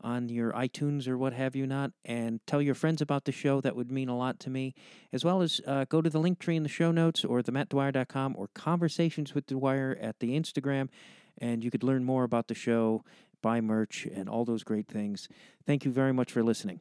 [0.00, 3.60] on your iTunes or what have you not, and tell your friends about the show.
[3.60, 4.76] That would mean a lot to me.
[5.12, 8.36] As well as uh, go to the link tree in the show notes or themattdwyer.com
[8.38, 10.88] or Conversations with The Wire at the Instagram,
[11.36, 13.02] and you could learn more about the show,
[13.42, 15.26] buy merch, and all those great things.
[15.66, 16.78] Thank you very much for listening.